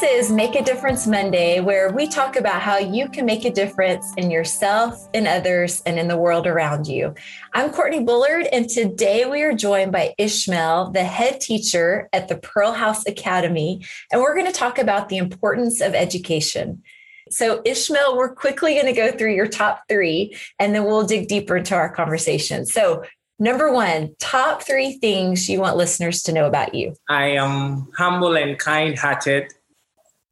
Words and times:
This 0.00 0.26
is 0.26 0.32
Make 0.32 0.56
a 0.56 0.62
Difference 0.62 1.06
Monday, 1.06 1.60
where 1.60 1.92
we 1.92 2.08
talk 2.08 2.34
about 2.34 2.60
how 2.60 2.78
you 2.78 3.08
can 3.08 3.24
make 3.24 3.44
a 3.44 3.50
difference 3.50 4.12
in 4.16 4.28
yourself, 4.28 5.08
in 5.12 5.24
others, 5.28 5.82
and 5.86 6.00
in 6.00 6.08
the 6.08 6.16
world 6.16 6.48
around 6.48 6.88
you. 6.88 7.14
I'm 7.52 7.70
Courtney 7.70 8.02
Bullard, 8.02 8.48
and 8.50 8.68
today 8.68 9.24
we 9.24 9.42
are 9.42 9.52
joined 9.52 9.92
by 9.92 10.12
Ishmael, 10.18 10.90
the 10.90 11.04
head 11.04 11.40
teacher 11.40 12.08
at 12.12 12.26
the 12.26 12.36
Pearl 12.36 12.72
House 12.72 13.06
Academy, 13.06 13.86
and 14.10 14.20
we're 14.20 14.34
going 14.34 14.50
to 14.50 14.52
talk 14.52 14.80
about 14.80 15.10
the 15.10 15.16
importance 15.16 15.80
of 15.80 15.94
education. 15.94 16.82
So, 17.30 17.62
Ishmael, 17.64 18.16
we're 18.16 18.34
quickly 18.34 18.74
going 18.74 18.86
to 18.86 18.92
go 18.92 19.12
through 19.12 19.36
your 19.36 19.46
top 19.46 19.84
three, 19.88 20.36
and 20.58 20.74
then 20.74 20.82
we'll 20.82 21.06
dig 21.06 21.28
deeper 21.28 21.58
into 21.58 21.76
our 21.76 21.94
conversation. 21.94 22.66
So, 22.66 23.04
Number 23.40 23.72
one, 23.72 24.14
top 24.20 24.62
three 24.62 24.96
things 24.98 25.48
you 25.48 25.58
want 25.58 25.76
listeners 25.76 26.22
to 26.22 26.32
know 26.32 26.46
about 26.46 26.72
you. 26.72 26.94
I 27.08 27.30
am 27.30 27.88
humble 27.98 28.36
and 28.36 28.56
kind 28.56 28.96
hearted. 28.96 29.52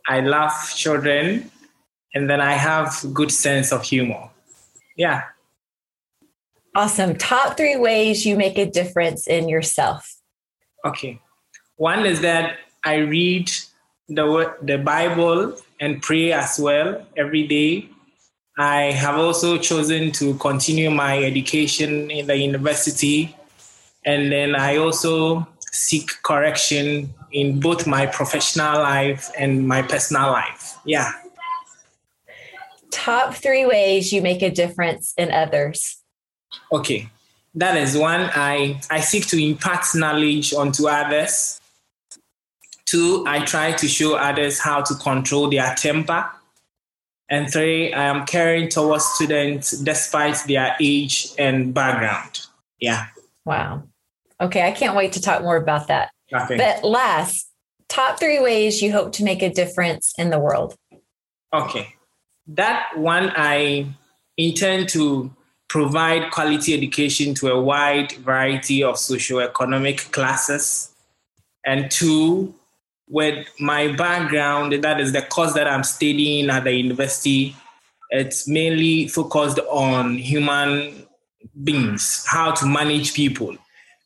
I 0.07 0.21
love 0.21 0.53
children. 0.77 1.51
And 2.15 2.29
then 2.29 2.41
I 2.41 2.53
have 2.53 3.05
good 3.13 3.31
sense 3.31 3.73
of 3.73 3.83
humor. 3.83 4.29
Yeah. 4.97 5.25
Awesome. 6.75 7.17
Top 7.17 7.57
three 7.57 7.77
ways 7.77 8.27
you 8.27 8.37
make 8.37 8.59
a 8.59 8.67
difference 8.67 9.27
in 9.27 9.49
yourself. 9.49 10.17
Okay. 10.85 11.21
One 11.77 12.07
is 12.07 12.21
that 12.21 12.59
I 12.85 12.97
read 12.97 13.51
the, 14.09 14.55
the 14.63 14.79
Bible 14.79 15.57
and 15.81 16.03
pray 16.03 16.33
as 16.33 16.59
well 16.59 17.05
every 17.17 17.47
day. 17.47 17.89
I 18.59 18.93
have 18.93 19.17
also 19.17 19.59
chosen 19.59 20.13
to 20.13 20.35
continue 20.35 20.91
my 20.91 21.23
education 21.23 22.11
in 22.11 22.27
the 22.27 22.37
university. 22.37 23.35
And 24.05 24.31
then 24.31 24.55
I 24.55 24.77
also 24.77 25.47
seek 25.73 26.11
correction 26.23 27.13
in 27.33 27.59
both 27.59 27.87
my 27.87 28.07
professional 28.07 28.75
life 28.75 29.31
and 29.39 29.67
my 29.67 29.83
personal 29.83 30.31
life. 30.31 30.79
Yeah. 30.85 31.13
Top 32.91 33.35
three 33.35 33.65
ways 33.65 34.13
you 34.13 34.21
make 34.21 34.43
a 34.43 34.51
difference 34.51 35.15
in 35.17 35.33
others. 35.33 36.03
Okay. 36.71 37.09
That 37.55 37.77
is 37.77 37.97
one. 37.97 38.31
I, 38.35 38.81
I 38.91 39.01
seek 39.01 39.27
to 39.29 39.43
impart 39.43 39.85
knowledge 39.95 40.53
onto 40.55 40.89
others. 40.89 41.61
Two, 42.85 43.25
I 43.27 43.45
try 43.45 43.73
to 43.73 43.89
show 43.89 44.17
others 44.17 44.59
how 44.59 44.83
to 44.83 44.95
control 44.97 45.49
their 45.49 45.75
temper. 45.75 46.27
And 47.31 47.51
three, 47.51 47.95
I 47.95 48.05
am 48.05 48.27
caring 48.27 48.69
towards 48.69 49.07
students 49.07 49.71
despite 49.71 50.37
their 50.47 50.77
age 50.79 51.33
and 51.39 51.73
background. 51.73 52.47
Yeah. 52.79 53.07
Wow. 53.47 53.85
Okay, 54.43 54.67
I 54.67 54.73
can't 54.73 54.97
wait 54.97 55.13
to 55.13 55.21
talk 55.21 55.43
more 55.43 55.57
about 55.57 55.87
that. 55.87 56.11
Nothing. 56.33 56.59
But 56.59 56.83
last, 56.83 57.49
top 57.89 58.19
three 58.19 58.41
ways 58.41 58.83
you 58.83 58.91
hope 58.91 59.13
to 59.13 59.25
make 59.25 59.41
a 59.41 59.49
difference 59.49 60.13
in 60.19 60.31
the 60.31 60.39
world. 60.39 60.75
Okay. 61.55 61.95
That 62.49 62.89
one, 62.97 63.33
I 63.37 63.87
intend 64.37 64.89
to 64.91 65.33
provide 65.69 66.33
quality 66.33 66.75
education 66.75 67.35
to 67.35 67.49
a 67.53 67.63
wide 67.63 68.13
variety 68.13 68.83
of 68.83 68.97
socioeconomic 68.97 70.11
classes. 70.11 70.93
And 71.65 71.91
two, 71.91 72.53
with 73.09 73.47
my 73.61 73.93
background, 73.93 74.73
that 74.83 75.01
is 75.01 75.13
the 75.13 75.23
course 75.23 75.53
that 75.53 75.69
I'm 75.69 75.85
studying 75.85 76.51
at 76.51 76.65
the 76.65 76.73
university, 76.73 77.55
it's 78.11 78.49
mainly 78.49 79.07
focused 79.07 79.61
on 79.71 80.17
human 80.17 81.07
beings, 81.63 82.25
how 82.29 82.53
to 82.53 82.67
manage 82.67 83.15
people. 83.15 83.57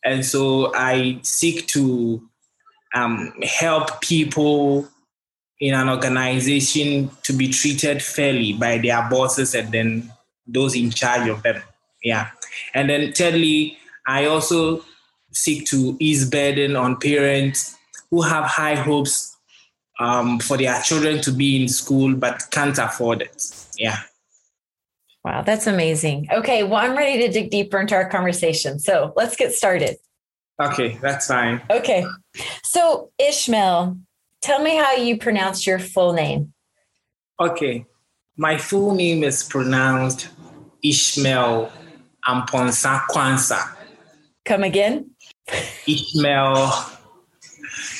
And 0.06 0.24
so 0.24 0.72
I 0.72 1.18
seek 1.22 1.66
to 1.68 2.22
um, 2.94 3.32
help 3.42 4.00
people 4.00 4.88
in 5.60 5.74
an 5.74 5.88
organization 5.88 7.10
to 7.25 7.32
be 7.32 7.48
treated 7.48 8.00
fairly 8.00 8.53
by 8.53 8.78
their 8.78 9.08
bosses 9.10 9.54
and 9.54 9.72
then 9.72 10.12
those 10.47 10.76
in 10.76 10.91
charge 10.91 11.28
of 11.28 11.42
them. 11.42 11.60
Yeah. 12.04 12.31
And 12.72 12.88
then 12.88 13.12
thirdly, 13.12 13.78
I 14.06 14.26
also 14.26 14.84
seek 15.32 15.66
to 15.66 15.97
ease 15.98 16.31
burden 16.31 16.76
on 16.76 17.00
parents 17.00 17.76
who 18.10 18.22
have 18.22 18.44
high 18.44 18.76
hopes 18.76 19.36
um, 19.98 20.38
for 20.38 20.56
their 20.56 20.81
children 20.82 21.20
to 21.22 21.32
be 21.32 21.60
in 21.60 21.69
school 21.69 22.14
but 22.14 22.44
can't 22.52 22.78
afford 22.78 23.22
it. 23.22 23.42
Yeah. 23.76 23.98
Wow, 25.26 25.42
that's 25.42 25.66
amazing. 25.66 26.28
Okay, 26.32 26.62
well, 26.62 26.76
I'm 26.76 26.97
ready 26.97 27.26
to 27.26 27.32
dig 27.32 27.50
deeper 27.50 27.81
into 27.81 27.97
our 27.97 28.09
conversation. 28.09 28.78
So 28.78 29.12
let's 29.16 29.34
get 29.34 29.53
started. 29.53 29.97
Okay, 30.62 31.00
that's 31.03 31.26
fine. 31.26 31.60
Okay. 31.69 32.06
So, 32.62 33.10
Ishmael, 33.19 33.98
tell 34.41 34.62
me 34.62 34.76
how 34.76 34.92
you 34.92 35.19
pronounce 35.19 35.66
your 35.66 35.81
full 35.81 36.12
name. 36.12 36.53
Okay. 37.41 37.87
My 38.37 38.56
full 38.56 38.94
name 38.94 39.25
is 39.25 39.42
pronounced 39.42 40.28
Ishmael 40.84 41.72
Amponsa 42.25 43.00
Kwansa. 43.10 43.75
Come 44.44 44.62
again? 44.62 45.10
Ishmael 45.88 46.72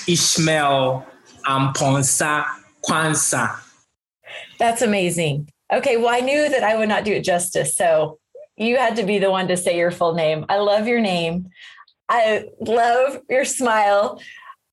Ishmael 0.07 1.05
Amponsa 1.45 2.47
Kwansa. 2.89 3.59
That's 4.61 4.83
amazing. 4.83 5.49
Okay, 5.73 5.97
well, 5.97 6.09
I 6.09 6.21
knew 6.21 6.49
that 6.49 6.63
I 6.63 6.77
would 6.77 6.89
not 6.89 7.05
do 7.05 7.13
it 7.13 7.25
justice. 7.25 7.77
So 7.77 8.19
you 8.57 8.77
had 8.77 8.97
to 8.97 9.05
be 9.05 9.19
the 9.19 9.31
one 9.31 9.49
to 9.49 9.57
say 9.57 9.77
your 9.77 9.91
full 9.91 10.15
name. 10.15 10.47
I 10.49 10.59
love 10.59 10.87
your 10.87 11.01
name. 11.01 11.49
I 12.09 12.45
love 12.61 13.21
your 13.29 13.45
smile. 13.45 14.21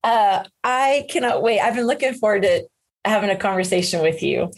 Uh, 0.04 0.44
I 0.64 1.08
cannot 1.10 1.42
wait. 1.42 1.60
I've 1.60 1.76
been 1.76 1.88
looking 1.88 2.14
forward 2.14 2.44
to 2.44 2.68
having 3.06 3.30
a 3.30 3.36
conversation 3.36 4.02
with 4.02 4.22
you. 4.22 4.52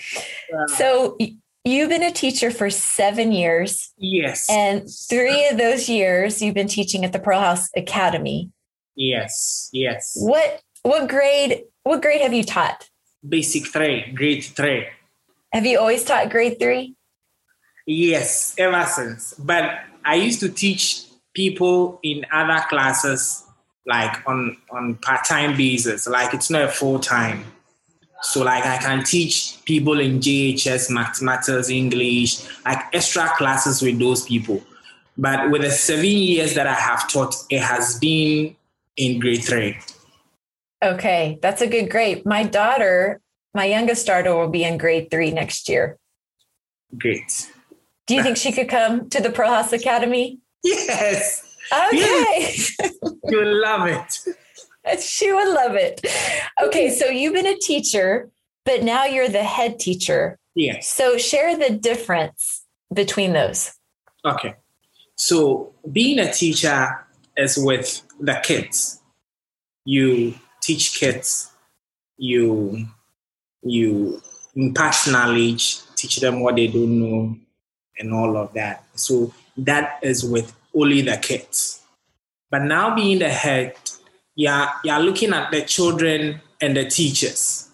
Wow. 0.51 0.66
So 0.68 1.18
you've 1.63 1.90
been 1.90 2.03
a 2.03 2.12
teacher 2.12 2.51
for 2.51 2.69
seven 2.69 3.31
years. 3.31 3.94
Yes. 3.97 4.50
And 4.50 4.88
three 5.09 5.47
of 5.47 5.57
those 5.57 5.90
years 5.90 6.41
you've 6.41 6.56
been 6.56 6.68
teaching 6.68 7.06
at 7.06 7.13
the 7.13 7.19
Pearl 7.19 7.40
House 7.40 7.69
Academy. 7.75 8.51
Yes. 8.95 9.69
Yes. 9.74 10.13
What 10.16 10.62
what 10.84 11.09
grade 11.09 11.63
what 11.84 12.01
grade 12.01 12.22
have 12.22 12.34
you 12.34 12.44
taught? 12.44 12.90
Basic 13.28 13.66
three, 13.68 14.12
grade 14.13 14.44
three. 14.44 14.85
Have 15.55 15.66
you 15.66 15.79
always 15.79 16.03
taught 16.03 16.29
grade 16.31 16.59
three? 16.59 16.95
Yes, 17.88 18.55
ever 18.57 18.85
since. 18.88 19.33
But 19.35 19.79
I 20.03 20.16
used 20.16 20.41
to 20.41 20.49
teach 20.49 21.05
people 21.33 21.97
in 22.03 22.25
other 22.29 22.61
classes 22.67 23.41
like 23.85 24.21
on 24.27 24.57
on 24.69 24.95
part-time 24.95 25.55
basis. 25.55 26.07
Like 26.07 26.33
it's 26.33 26.49
not 26.49 26.73
full 26.73 26.99
time. 26.99 27.45
So 28.21 28.44
like 28.44 28.65
I 28.65 28.79
can 28.79 29.05
teach 29.05 29.63
people 29.63 30.01
in 30.01 30.19
JHS, 30.19 30.91
mathematics, 30.91 31.69
English, 31.69 32.45
like 32.65 32.94
extra 32.94 33.29
classes 33.38 33.81
with 33.81 33.97
those 33.97 34.25
people. 34.25 34.61
But 35.17 35.51
with 35.51 35.61
the 35.61 35.71
seven 35.71 36.03
years 36.03 36.53
that 36.55 36.67
I 36.67 36.73
have 36.73 37.07
taught, 37.07 37.33
it 37.49 37.61
has 37.61 37.97
been 37.97 38.57
in 38.97 39.21
grade 39.21 39.45
three. 39.45 39.77
Okay, 40.83 41.39
that's 41.41 41.61
a 41.61 41.67
good 41.67 41.89
grade. 41.89 42.25
My 42.25 42.44
daughter, 42.44 43.21
my 43.55 43.66
youngest 43.66 44.05
daughter, 44.05 44.35
will 44.35 44.49
be 44.49 44.63
in 44.63 44.77
grade 44.77 45.09
three 45.09 45.31
next 45.31 45.69
year. 45.69 45.97
Great. 46.97 47.51
Do 48.07 48.16
you 48.16 48.21
think 48.21 48.38
she 48.38 48.51
could 48.51 48.69
come 48.69 49.09
to 49.09 49.21
the 49.21 49.31
Pearl 49.31 49.49
House 49.49 49.73
Academy? 49.73 50.39
Yes. 50.63 51.57
Okay. 51.71 51.97
Yes. 51.97 52.77
You'll 53.23 53.61
love 53.61 53.88
it. 53.88 54.19
She 55.01 55.33
would 55.33 55.51
love 55.51 55.73
it. 55.73 55.99
Okay, 56.61 56.91
so 56.91 57.07
you've 57.07 57.33
been 57.33 57.47
a 57.47 57.57
teacher, 57.57 58.29
but 58.65 58.83
now 58.83 59.05
you're 59.05 59.27
the 59.27 59.41
head 59.41 59.79
teacher. 59.79 60.38
Yes. 60.53 60.88
So 60.88 61.17
share 61.17 61.57
the 61.57 61.75
difference 61.75 62.63
between 62.94 63.33
those. 63.33 63.71
Okay. 64.23 64.53
So 65.15 65.73
being 65.91 66.19
a 66.19 66.31
teacher 66.31 67.03
is 67.35 67.57
with 67.57 68.03
the 68.19 68.39
kids. 68.44 69.01
You 69.85 70.35
teach 70.62 71.00
kids, 71.00 71.51
you 72.18 72.88
you 73.65 74.21
impart 74.56 74.95
knowledge, 75.09 75.79
teach 75.95 76.17
them 76.17 76.39
what 76.39 76.56
they 76.56 76.67
don't 76.67 77.00
know, 77.00 77.35
and 78.00 78.13
all 78.13 78.38
of 78.38 78.53
that. 78.53 78.85
So 78.95 79.33
that 79.57 80.00
is 80.01 80.23
with 80.23 80.56
only 80.73 81.01
the 81.01 81.17
kids. 81.17 81.81
But 82.50 82.63
now 82.63 82.95
being 82.95 83.19
the 83.19 83.29
head, 83.29 83.75
you're, 84.35 84.67
you're 84.83 85.00
looking 85.00 85.33
at 85.33 85.51
the 85.51 85.62
children 85.62 86.41
and 86.62 86.77
the 86.77 86.85
teachers. 86.85 87.69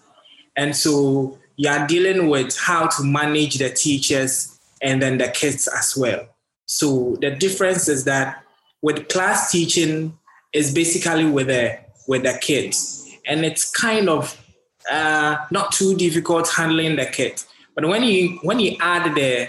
And 0.56 0.74
so 0.76 1.38
you're 1.56 1.86
dealing 1.86 2.28
with 2.28 2.56
how 2.58 2.86
to 2.86 3.04
manage 3.04 3.58
the 3.58 3.70
teachers 3.70 4.58
and 4.80 5.00
then 5.02 5.18
the 5.18 5.28
kids 5.28 5.68
as 5.68 5.96
well. 5.96 6.26
So 6.66 7.16
the 7.20 7.30
difference 7.30 7.88
is 7.88 8.04
that 8.04 8.42
with 8.80 9.08
class 9.08 9.52
teaching 9.52 10.18
is 10.52 10.74
basically 10.74 11.26
with 11.26 11.48
the 11.48 11.78
with 12.08 12.24
the 12.24 12.36
kids. 12.40 13.08
And 13.26 13.44
it's 13.44 13.70
kind 13.70 14.08
of 14.08 14.41
uh, 14.90 15.36
not 15.50 15.72
too 15.72 15.96
difficult 15.96 16.48
handling 16.48 16.96
the 16.96 17.06
kids. 17.06 17.46
But 17.74 17.86
when 17.86 18.02
you 18.02 18.38
when 18.42 18.60
you 18.60 18.76
add 18.80 19.14
the 19.14 19.48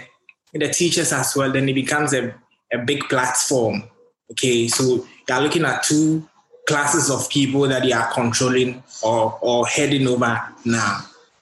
the 0.53 0.69
teachers 0.69 1.11
as 1.11 1.35
well, 1.35 1.51
then 1.51 1.67
it 1.67 1.73
becomes 1.73 2.13
a, 2.13 2.33
a 2.71 2.77
big 2.77 3.01
platform. 3.09 3.83
Okay, 4.31 4.67
so 4.67 5.05
you're 5.27 5.41
looking 5.41 5.65
at 5.65 5.83
two 5.83 6.27
classes 6.67 7.09
of 7.09 7.29
people 7.29 7.67
that 7.67 7.83
they 7.83 7.91
are 7.91 8.11
controlling 8.13 8.83
or, 9.01 9.37
or 9.41 9.67
heading 9.67 10.07
over 10.07 10.41
now. 10.65 11.01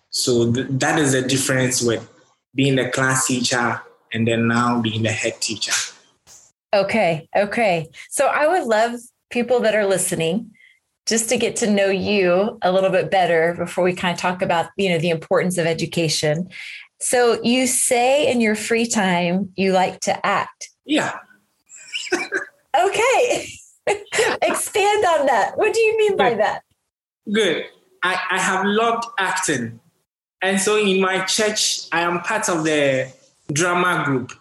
So 0.10 0.52
th- 0.52 0.68
that 0.70 1.00
is 1.00 1.14
the 1.14 1.22
difference 1.22 1.82
with 1.82 2.08
being 2.56 2.76
the 2.76 2.90
class 2.90 3.28
teacher 3.28 3.82
and 4.14 4.28
then 4.28 4.48
now 4.48 4.82
being 4.82 5.04
the 5.04 5.12
head 5.12 5.40
teacher. 5.40 5.74
Okay. 6.74 7.28
Okay. 7.36 7.90
So 8.10 8.28
I 8.28 8.48
would 8.48 8.68
love 8.68 9.00
people 9.30 9.60
that 9.62 9.76
are 9.76 9.86
listening 9.86 10.52
just 11.07 11.30
to 11.30 11.38
get 11.38 11.56
to 11.57 11.69
know 11.69 11.89
you 11.89 12.57
a 12.62 12.71
little 12.71 12.89
bit 12.89 13.09
better 13.12 13.56
before 13.57 13.83
we 13.83 13.94
kind 13.94 14.13
of 14.13 14.19
talk 14.19 14.42
about, 14.42 14.69
you 14.77 14.89
know, 14.89 15.00
the 15.00 15.09
importance 15.09 15.57
of 15.57 15.65
education. 15.65 16.50
So 17.00 17.42
you 17.44 17.68
say 17.68 18.31
in 18.31 18.42
your 18.42 18.56
free 18.56 18.86
time 18.86 19.51
you 19.56 19.74
like 19.74 20.00
to 20.01 20.25
act. 20.25 20.69
Yeah. 20.86 21.18
okay. 22.80 23.48
Expand 24.42 25.06
on 25.06 25.25
that. 25.27 25.53
What 25.56 25.74
do 25.74 25.80
you 25.80 25.98
mean 25.98 26.18
by 26.18 26.36
that? 26.36 26.63
Good. 27.31 27.65
I, 28.04 28.19
I 28.31 28.39
have 28.39 28.65
loved 28.65 29.06
acting. 29.18 29.80
And 30.42 30.59
so 30.59 30.77
in 30.77 31.01
my 31.01 31.24
church, 31.25 31.88
I 31.92 32.01
am 32.01 32.21
part 32.21 32.50
of 32.50 32.63
the 32.63 33.12
drama 33.51 34.04
group. 34.06 34.33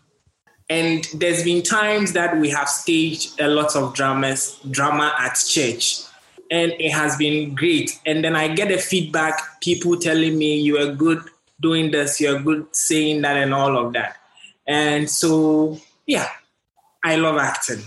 And 0.69 1.05
there's 1.15 1.43
been 1.43 1.63
times 1.63 2.13
that 2.13 2.39
we 2.39 2.49
have 2.51 2.69
staged 2.69 3.41
a 3.41 3.49
lot 3.49 3.75
of 3.75 3.95
dramas, 3.95 4.59
drama 4.71 5.15
at 5.19 5.35
church. 5.35 6.03
And 6.51 6.73
it 6.79 6.91
has 6.91 7.17
been 7.17 7.55
great. 7.55 7.99
And 8.05 8.25
then 8.25 8.35
I 8.35 8.49
get 8.49 8.69
the 8.69 8.79
feedback, 8.79 9.61
people 9.61 9.97
telling 9.97 10.37
me 10.37 10.59
you 10.61 10.79
are 10.79 10.93
good 10.93 11.23
doing 11.61 11.91
this, 11.91 12.21
you're 12.21 12.41
good 12.41 12.67
saying 12.73 13.23
that 13.23 13.37
and 13.37 13.55
all 13.55 13.79
of 13.79 13.93
that. 13.93 14.17
And 14.67 15.09
so 15.09 15.79
yeah, 16.07 16.29
I 17.05 17.17
love 17.17 17.37
acting. 17.39 17.83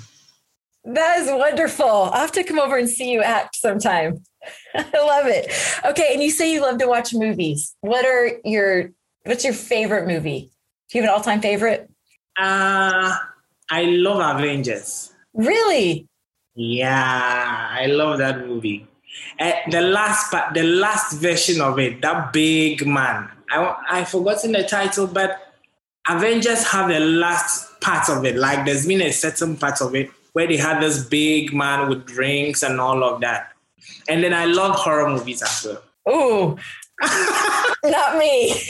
That 0.86 1.20
is 1.20 1.30
wonderful. 1.30 1.86
I'll 1.86 2.22
have 2.22 2.32
to 2.34 2.44
come 2.44 2.60
over 2.60 2.78
and 2.78 2.90
see 2.90 3.12
you 3.12 3.22
act 3.22 3.56
sometime. 3.56 4.24
I 4.76 4.84
love 4.94 5.28
it. 5.28 5.52
Okay, 5.86 6.10
and 6.14 6.22
you 6.22 6.30
say 6.30 6.52
you 6.52 6.62
love 6.62 6.78
to 6.80 6.88
watch 6.88 7.14
movies. 7.14 7.76
What 7.82 8.06
are 8.06 8.32
your 8.44 8.92
what's 9.24 9.44
your 9.44 9.54
favorite 9.54 10.08
movie? 10.08 10.52
Do 10.90 10.98
you 10.98 11.04
have 11.04 11.10
an 11.10 11.16
all-time 11.16 11.42
favorite? 11.42 11.90
Uh 12.38 13.16
I 13.72 13.84
love 13.84 14.38
Avengers. 14.38 15.14
Really? 15.34 16.08
Yeah, 16.56 17.68
I 17.72 17.88
love 17.88 18.20
that 18.20 18.48
movie. 18.48 18.88
Uh, 19.40 19.52
the 19.70 19.82
last 19.82 20.32
part, 20.32 20.54
the 20.54 20.64
last 20.64 21.14
version 21.14 21.62
of 21.62 21.80
it, 21.80 22.02
that 22.02 22.34
big 22.34 22.86
man. 22.86 23.30
I 23.50 23.76
I 23.90 24.06
forgotten 24.06 24.52
the 24.52 24.64
title, 24.64 25.08
but 25.08 25.54
Avengers 26.08 26.64
have 26.68 26.90
the 26.90 27.00
last 27.00 27.80
part 27.82 28.10
of 28.10 28.26
it. 28.26 28.36
Like 28.36 28.66
there's 28.66 28.86
been 28.86 29.02
a 29.02 29.12
certain 29.12 29.58
part 29.58 29.82
of 29.82 29.96
it 29.96 30.10
where 30.34 30.48
they 30.48 30.58
had 30.58 30.82
this 30.82 31.04
big 31.06 31.54
man 31.54 31.90
with 31.90 32.06
drinks 32.06 32.64
and 32.64 32.80
all 32.80 33.04
of 33.04 33.22
that. 33.22 33.54
And 34.08 34.24
then 34.24 34.34
I 34.34 34.46
love 34.46 34.76
horror 34.76 35.10
movies 35.10 35.42
as 35.42 35.66
well. 35.66 35.84
Oh, 36.06 36.58
not 37.84 38.18
me. 38.18 38.56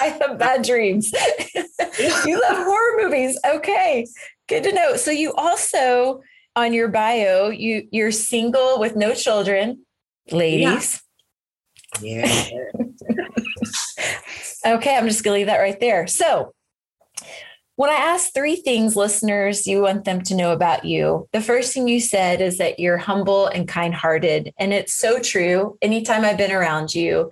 I 0.00 0.06
have 0.20 0.38
bad 0.38 0.62
dreams. 0.62 1.12
you 2.26 2.40
love 2.40 2.56
horror 2.56 3.02
movies. 3.02 3.38
Okay, 3.44 4.06
good 4.48 4.64
to 4.64 4.72
know. 4.72 4.96
So 4.96 5.10
you 5.10 5.32
also 5.34 6.22
on 6.56 6.72
your 6.72 6.88
bio, 6.88 7.48
you 7.48 7.86
you're 7.90 8.12
single 8.12 8.80
with 8.80 8.96
no 8.96 9.14
children, 9.14 9.84
ladies. 10.30 11.02
Yeah. 12.00 12.48
yeah. 12.50 12.64
okay, 14.74 14.96
I'm 14.96 15.06
just 15.06 15.24
gonna 15.24 15.36
leave 15.36 15.46
that 15.46 15.58
right 15.58 15.78
there. 15.78 16.06
So 16.06 16.52
when 17.78 17.90
I 17.90 17.94
asked 17.94 18.34
three 18.34 18.56
things 18.56 18.96
listeners 18.96 19.64
you 19.64 19.82
want 19.82 20.04
them 20.04 20.20
to 20.22 20.34
know 20.34 20.50
about 20.50 20.84
you, 20.84 21.28
the 21.32 21.40
first 21.40 21.72
thing 21.72 21.86
you 21.86 22.00
said 22.00 22.40
is 22.40 22.58
that 22.58 22.80
you're 22.80 22.98
humble 22.98 23.46
and 23.46 23.68
kind 23.68 23.94
hearted. 23.94 24.52
And 24.58 24.72
it's 24.72 24.94
so 24.94 25.20
true. 25.20 25.78
Anytime 25.80 26.24
I've 26.24 26.36
been 26.36 26.50
around 26.50 26.92
you, 26.92 27.30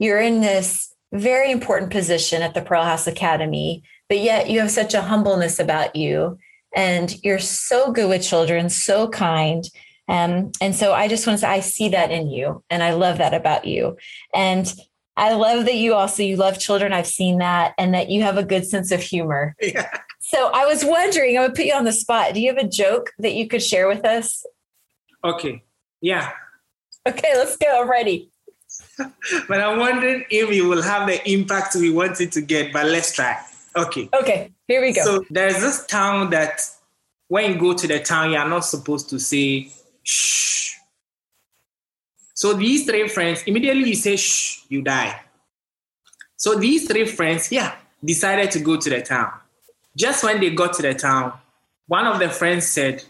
you're 0.00 0.20
in 0.20 0.40
this 0.40 0.92
very 1.12 1.52
important 1.52 1.92
position 1.92 2.42
at 2.42 2.52
the 2.52 2.62
Pearl 2.62 2.82
House 2.82 3.06
Academy, 3.06 3.84
but 4.08 4.18
yet 4.18 4.50
you 4.50 4.58
have 4.58 4.72
such 4.72 4.92
a 4.92 5.02
humbleness 5.02 5.60
about 5.60 5.94
you. 5.94 6.36
And 6.74 7.14
you're 7.22 7.38
so 7.38 7.92
good 7.92 8.08
with 8.08 8.22
children, 8.22 8.68
so 8.68 9.08
kind. 9.08 9.64
Um, 10.08 10.52
and 10.60 10.74
so 10.74 10.92
I 10.92 11.08
just 11.08 11.26
want 11.26 11.38
to 11.38 11.40
say, 11.42 11.48
I 11.48 11.60
see 11.60 11.88
that 11.90 12.10
in 12.10 12.28
you, 12.28 12.62
and 12.70 12.82
I 12.82 12.92
love 12.92 13.18
that 13.18 13.34
about 13.34 13.64
you. 13.64 13.96
And 14.34 14.72
I 15.16 15.32
love 15.32 15.64
that 15.64 15.76
you 15.76 15.94
also 15.94 16.22
you 16.22 16.36
love 16.36 16.58
children. 16.58 16.92
I've 16.92 17.06
seen 17.06 17.38
that, 17.38 17.74
and 17.78 17.94
that 17.94 18.10
you 18.10 18.22
have 18.22 18.36
a 18.36 18.44
good 18.44 18.66
sense 18.66 18.92
of 18.92 19.00
humor. 19.00 19.54
Yeah. 19.62 19.88
So 20.20 20.50
I 20.52 20.66
was 20.66 20.84
wondering, 20.84 21.38
I 21.38 21.42
would 21.42 21.54
put 21.54 21.66
you 21.66 21.74
on 21.74 21.84
the 21.84 21.92
spot. 21.92 22.34
Do 22.34 22.40
you 22.40 22.48
have 22.52 22.58
a 22.58 22.68
joke 22.68 23.12
that 23.20 23.34
you 23.34 23.46
could 23.46 23.62
share 23.62 23.86
with 23.86 24.04
us? 24.04 24.44
Okay. 25.22 25.62
Yeah. 26.00 26.32
Okay, 27.06 27.32
let's 27.36 27.56
go. 27.56 27.82
I'm 27.82 27.88
ready. 27.88 28.30
but 29.48 29.60
I'm 29.60 29.78
wondering 29.78 30.24
if 30.28 30.52
you 30.52 30.68
will 30.68 30.82
have 30.82 31.06
the 31.06 31.30
impact 31.30 31.76
we 31.76 31.90
wanted 31.90 32.32
to 32.32 32.40
get. 32.40 32.72
But 32.72 32.86
let's 32.86 33.14
try. 33.14 33.40
Okay. 33.76 34.08
Okay. 34.14 34.52
Here 34.66 34.80
we 34.80 34.92
go. 34.92 35.02
So 35.02 35.24
there's 35.30 35.60
this 35.60 35.86
town 35.86 36.30
that 36.30 36.62
when 37.28 37.52
you 37.52 37.58
go 37.58 37.74
to 37.74 37.86
the 37.86 38.00
town, 38.00 38.30
you 38.30 38.36
are 38.36 38.48
not 38.48 38.64
supposed 38.64 39.08
to 39.10 39.18
say 39.18 39.70
shh 40.02 40.46
so 42.36 42.52
these 42.52 42.84
three 42.84 43.08
friends, 43.08 43.42
immediately 43.46 43.88
you 43.88 43.94
say, 43.94 44.16
shh, 44.16 44.66
you 44.68 44.82
die. 44.82 45.22
So 46.36 46.54
these 46.54 46.86
three 46.86 47.06
friends, 47.06 47.50
yeah, 47.50 47.74
decided 48.04 48.50
to 48.50 48.60
go 48.60 48.76
to 48.76 48.90
the 48.90 49.00
town. 49.00 49.32
Just 49.96 50.22
when 50.22 50.38
they 50.38 50.50
got 50.50 50.74
to 50.74 50.82
the 50.82 50.92
town, 50.92 51.32
one 51.86 52.06
of 52.06 52.18
the 52.18 52.28
friends 52.28 52.66
said, 52.66 53.02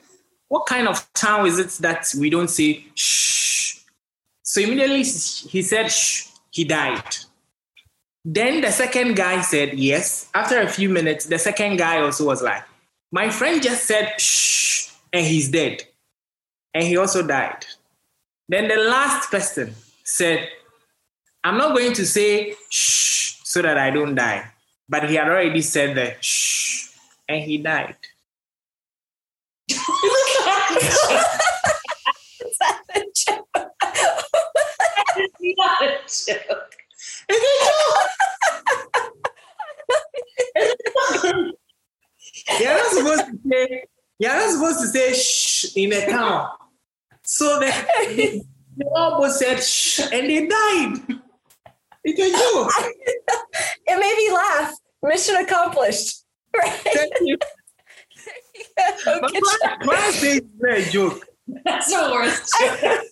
What 0.47 0.67
kind 0.67 0.87
of 0.87 1.13
town 1.13 1.45
is 1.49 1.59
it 1.59 1.71
that 1.83 2.15
we 2.17 2.31
don't 2.31 2.49
say 2.49 2.87
shh? 2.95 3.81
So 4.43 4.61
immediately 4.61 5.03
he 5.03 5.61
said, 5.61 5.91
shh, 5.91 6.29
he 6.53 6.63
died. 6.63 7.17
Then 8.29 8.61
the 8.61 8.73
second 8.73 9.15
guy 9.15 9.41
said, 9.41 9.79
Yes. 9.79 10.29
After 10.35 10.61
a 10.61 10.69
few 10.69 10.89
minutes, 10.89 11.27
the 11.27 11.39
second 11.39 11.77
guy 11.77 12.01
also 12.01 12.27
was 12.27 12.43
like, 12.43 12.65
My 13.13 13.31
friend 13.31 13.63
just 13.63 13.85
said 13.85 14.21
shh, 14.21 14.91
and 15.13 15.25
he's 15.25 15.49
dead. 15.49 15.85
And 16.75 16.83
he 16.83 16.97
also 16.97 17.25
died. 17.25 17.65
Then 18.49 18.67
the 18.67 18.79
last 18.79 19.31
person 19.31 19.77
said, 20.03 20.49
I'm 21.45 21.57
not 21.57 21.77
going 21.77 21.93
to 21.93 22.05
say 22.05 22.57
shh 22.69 23.37
so 23.45 23.63
that 23.63 23.79
I 23.79 23.91
don't 23.91 24.17
die. 24.17 24.45
But 24.89 25.09
he 25.09 25.15
had 25.15 25.29
already 25.29 25.63
said 25.63 25.95
the 25.97 26.17
shh 26.21 26.89
and 27.29 27.45
he 27.45 27.59
died. 27.59 27.95
Is 29.71 29.79
that 32.59 32.83
a 32.93 33.01
joke? 33.15 33.47
not 35.59 35.83
a 35.83 35.99
joke. 36.09 36.77
It's 37.29 37.45
a 40.57 41.23
joke. 41.23 41.57
you're 42.61 42.75
not 42.75 42.87
supposed 42.87 43.25
to 43.27 43.39
say 43.49 43.85
you're 44.19 44.33
not 44.33 44.51
supposed 44.51 44.81
to 44.81 44.87
say 44.89 45.13
shh 45.15 45.77
in 45.77 45.93
a 45.93 46.07
town. 46.07 46.49
So 47.23 47.61
they, 47.61 48.43
they 48.77 48.85
almost 48.95 49.39
said 49.39 49.63
shh 49.63 50.01
and 50.01 50.29
they 50.29 50.47
died. 50.47 51.21
It's 52.05 52.21
a 52.21 52.31
joke. 52.31 52.73
it 53.87 53.99
made 53.99 54.17
me 54.17 54.33
laugh. 54.33 54.75
Mission 55.03 55.37
accomplished. 55.37 56.25
Right? 56.57 56.73
Thank 56.73 57.13
you. 57.21 57.37
yeah, 58.79 59.19
when 59.85 59.97
I 59.97 60.11
say 60.13 60.41
it's 60.41 60.89
a 60.89 60.91
joke. 60.91 61.27
That's 61.65 61.89
the 61.89 62.11
worst 62.13 62.53
joke. 62.61 62.81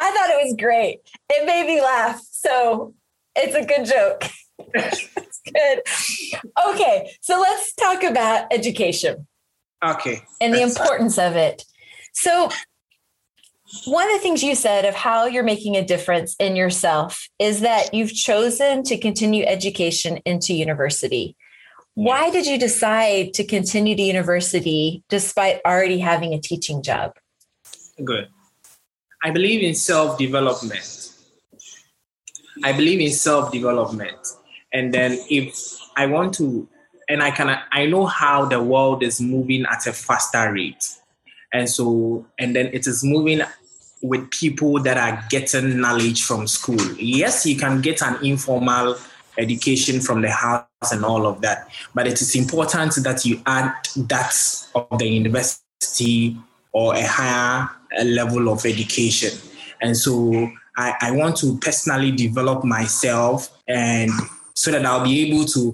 I 0.00 0.10
thought 0.12 0.30
it 0.30 0.44
was 0.44 0.54
great. 0.58 1.00
It 1.30 1.46
made 1.46 1.66
me 1.66 1.80
laugh. 1.80 2.20
So 2.30 2.94
it's 3.34 3.54
a 3.54 3.64
good 3.64 3.86
joke. 3.86 4.24
good. 5.52 5.82
Okay, 6.70 7.10
so 7.20 7.40
let's 7.40 7.74
talk 7.74 8.02
about 8.02 8.46
education. 8.52 9.26
Okay. 9.84 10.22
And 10.40 10.54
the 10.54 10.62
importance 10.62 11.18
of 11.18 11.36
it. 11.36 11.64
So, 12.12 12.50
one 13.84 14.08
of 14.10 14.14
the 14.14 14.20
things 14.20 14.42
you 14.42 14.54
said 14.54 14.86
of 14.86 14.94
how 14.94 15.26
you're 15.26 15.44
making 15.44 15.76
a 15.76 15.84
difference 15.84 16.34
in 16.40 16.56
yourself 16.56 17.28
is 17.38 17.60
that 17.60 17.92
you've 17.92 18.14
chosen 18.14 18.82
to 18.84 18.96
continue 18.96 19.44
education 19.44 20.20
into 20.24 20.54
university. 20.54 21.36
Why 21.94 22.30
did 22.30 22.46
you 22.46 22.58
decide 22.58 23.34
to 23.34 23.44
continue 23.44 23.94
to 23.94 24.02
university 24.02 25.02
despite 25.08 25.60
already 25.66 25.98
having 25.98 26.32
a 26.32 26.40
teaching 26.40 26.82
job? 26.82 27.12
Good. 28.02 28.28
I 29.22 29.30
believe 29.30 29.62
in 29.62 29.74
self 29.74 30.16
development. 30.16 31.12
I 32.62 32.72
believe 32.72 33.00
in 33.00 33.10
self 33.10 33.52
development. 33.52 34.16
And 34.72 34.92
then 34.92 35.18
if 35.30 35.78
I 35.96 36.06
want 36.06 36.34
to, 36.34 36.68
and 37.08 37.22
I 37.22 37.30
can, 37.30 37.58
I 37.72 37.86
know 37.86 38.06
how 38.06 38.44
the 38.44 38.62
world 38.62 39.02
is 39.02 39.20
moving 39.20 39.64
at 39.66 39.86
a 39.86 39.92
faster 39.92 40.52
rate. 40.52 40.84
And 41.52 41.68
so, 41.68 42.26
and 42.38 42.54
then 42.54 42.66
it 42.72 42.86
is 42.86 43.02
moving 43.02 43.40
with 44.02 44.30
people 44.30 44.80
that 44.82 44.96
are 44.96 45.24
getting 45.30 45.80
knowledge 45.80 46.22
from 46.22 46.46
school. 46.46 46.80
Yes, 46.96 47.46
you 47.46 47.56
can 47.56 47.80
get 47.80 48.02
an 48.02 48.24
informal 48.24 48.96
education 49.38 50.00
from 50.00 50.20
the 50.20 50.30
house 50.30 50.66
and 50.92 51.04
all 51.04 51.26
of 51.26 51.40
that, 51.40 51.68
but 51.94 52.06
it 52.06 52.20
is 52.20 52.34
important 52.34 52.94
that 53.02 53.24
you 53.24 53.40
add 53.46 53.72
that 53.96 54.34
of 54.74 54.98
the 54.98 55.08
university 55.08 56.36
or 56.72 56.94
a 56.94 57.06
higher 57.06 57.68
level 58.04 58.48
of 58.48 58.66
education. 58.66 59.30
And 59.80 59.96
so 59.96 60.50
I, 60.76 60.94
I 61.00 61.10
want 61.12 61.36
to 61.38 61.56
personally 61.58 62.12
develop 62.12 62.64
myself 62.64 63.56
and 63.66 64.10
so 64.58 64.72
that 64.72 64.84
I'll 64.84 65.04
be 65.04 65.24
able 65.24 65.44
to 65.44 65.72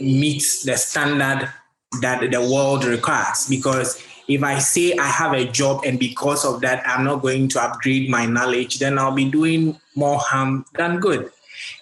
meet 0.00 0.44
the 0.64 0.76
standard 0.76 1.52
that 2.00 2.30
the 2.30 2.40
world 2.40 2.84
requires. 2.84 3.48
Because 3.48 4.00
if 4.28 4.44
I 4.44 4.60
say 4.60 4.96
I 4.96 5.06
have 5.06 5.32
a 5.32 5.44
job 5.44 5.82
and 5.84 5.98
because 5.98 6.44
of 6.44 6.60
that 6.60 6.86
I'm 6.86 7.04
not 7.04 7.22
going 7.22 7.48
to 7.48 7.60
upgrade 7.60 8.08
my 8.08 8.24
knowledge, 8.24 8.78
then 8.78 9.00
I'll 9.00 9.16
be 9.16 9.28
doing 9.28 9.80
more 9.96 10.18
harm 10.20 10.64
than 10.74 11.00
good. 11.00 11.28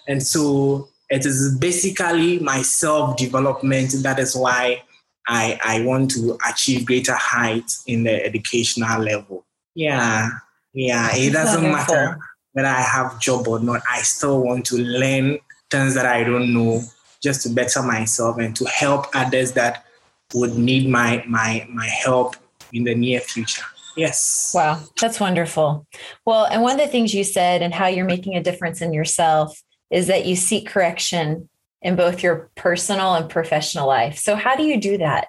And 0.07 0.23
so 0.23 0.89
it 1.11 1.23
is 1.23 1.55
basically 1.59 2.39
my 2.39 2.63
self 2.63 3.15
development. 3.15 3.93
That 4.01 4.17
is 4.17 4.35
why 4.35 4.81
I, 5.27 5.59
I 5.63 5.85
want 5.85 6.09
to 6.11 6.35
achieve 6.49 6.87
greater 6.87 7.13
heights 7.13 7.83
in 7.85 8.05
the 8.05 8.25
educational 8.25 9.03
level. 9.03 9.45
Yeah, 9.75 10.29
yeah. 10.73 11.15
It 11.15 11.33
doesn't 11.33 11.61
matter 11.61 12.17
whether 12.53 12.67
I 12.67 12.81
have 12.81 13.19
job 13.19 13.47
or 13.47 13.59
not. 13.59 13.83
I 13.87 14.01
still 14.01 14.41
want 14.43 14.65
to 14.65 14.77
learn 14.77 15.37
things 15.73 15.95
that 15.95 16.05
I 16.05 16.23
don't 16.23 16.53
know 16.53 16.81
just 17.21 17.41
to 17.43 17.49
better 17.49 17.81
myself 17.81 18.37
and 18.37 18.55
to 18.55 18.65
help 18.65 19.07
others 19.15 19.53
that 19.53 19.85
would 20.33 20.55
need 20.55 20.87
my 20.89 21.23
my 21.27 21.65
my 21.69 21.87
help 21.87 22.35
in 22.71 22.83
the 22.83 22.95
near 22.95 23.19
future. 23.19 23.63
Yes. 23.95 24.51
Wow, 24.55 24.79
that's 24.99 25.19
wonderful. 25.19 25.85
Well, 26.25 26.45
and 26.45 26.61
one 26.61 26.79
of 26.79 26.85
the 26.85 26.91
things 26.91 27.13
you 27.13 27.23
said 27.23 27.61
and 27.61 27.73
how 27.73 27.87
you're 27.87 28.05
making 28.05 28.35
a 28.35 28.43
difference 28.43 28.81
in 28.81 28.93
yourself 28.93 29.61
is 29.91 30.07
that 30.07 30.25
you 30.25 30.35
seek 30.35 30.67
correction 30.67 31.49
in 31.81 31.95
both 31.95 32.23
your 32.23 32.49
personal 32.55 33.13
and 33.13 33.29
professional 33.29 33.87
life. 33.87 34.17
So, 34.17 34.35
how 34.35 34.55
do 34.55 34.63
you 34.63 34.79
do 34.79 34.97
that? 34.97 35.27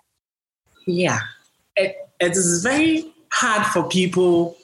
Yeah, 0.86 1.18
it, 1.76 1.96
it 2.20 2.32
is 2.32 2.62
very 2.62 3.12
hard 3.32 3.66
for 3.66 3.88
people 3.88 4.56